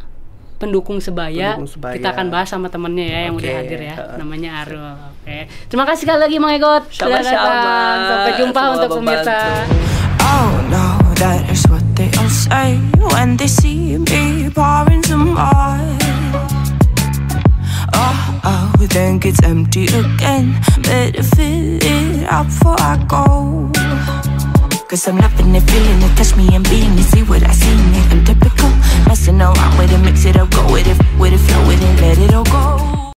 pendukung 0.59 0.99
sebaya. 1.03 1.59
Pendukung 1.59 1.71
sebaya. 1.71 1.95
Kita 1.99 2.09
akan 2.15 2.27
bahas 2.31 2.49
sama 2.51 2.71
temennya 2.71 3.07
ya 3.07 3.19
yang 3.31 3.35
Oke. 3.37 3.47
udah 3.47 3.55
hadir 3.61 3.81
ya. 3.83 3.97
Namanya 4.17 4.51
Arul. 4.65 4.93
Oke. 5.23 5.39
Terima 5.69 5.85
kasih 5.85 6.03
sekali 6.07 6.21
lagi 6.23 6.37
Mang 6.39 6.55
Egot 6.55 6.83
sudah 6.91 7.21
datang. 7.21 7.97
Sampai 8.09 8.33
jumpa 8.39 8.61
Semoga 8.61 8.77
untuk 8.77 8.91
pemirsa. 9.03 9.39
Oh 10.25 10.51
no, 10.73 10.87
that 11.21 11.45
is 11.53 11.63
what 11.69 11.85
they 11.95 12.09
all 12.19 12.33
say 12.33 12.81
when 13.13 13.37
they 13.37 13.47
see 13.47 13.99
me 13.99 14.49
pouring 14.51 15.05
some 15.05 15.37
oil. 15.37 15.99
Oh, 17.95 18.41
oh, 18.43 18.87
then 18.91 19.23
gets 19.23 19.39
empty 19.45 19.87
again. 19.87 20.59
Better 20.83 21.23
fill 21.23 21.79
it 21.79 22.27
up 22.27 22.47
before 22.47 22.77
I 22.81 22.99
go. 23.07 23.71
Cause 24.95 25.09
I'm 25.09 25.19
loving 25.19 25.53
it, 25.57 25.63
feeling 25.63 26.03
it, 26.03 26.17
touch 26.17 26.37
me 26.37 26.55
and 26.55 26.63
being 26.71 26.97
it, 26.97 27.03
see 27.03 27.25
what 27.25 27.43
I 27.43 27.51
seen 27.51 27.95
it. 27.97 28.13
I'm 28.13 28.25
typical, 28.25 28.71
messing 29.09 29.41
around 29.41 29.77
with 29.77 29.91
it, 29.91 29.99
mix 29.99 30.25
it 30.25 30.37
up, 30.37 30.49
go 30.53 30.73
with 30.73 30.87
it, 30.87 30.97
with 31.19 31.33
it, 31.33 31.39
flow 31.39 31.67
with 31.67 31.83
it, 31.83 32.01
let 32.01 32.17
it 32.17 32.33
all 32.33 32.45
go. 32.45 33.05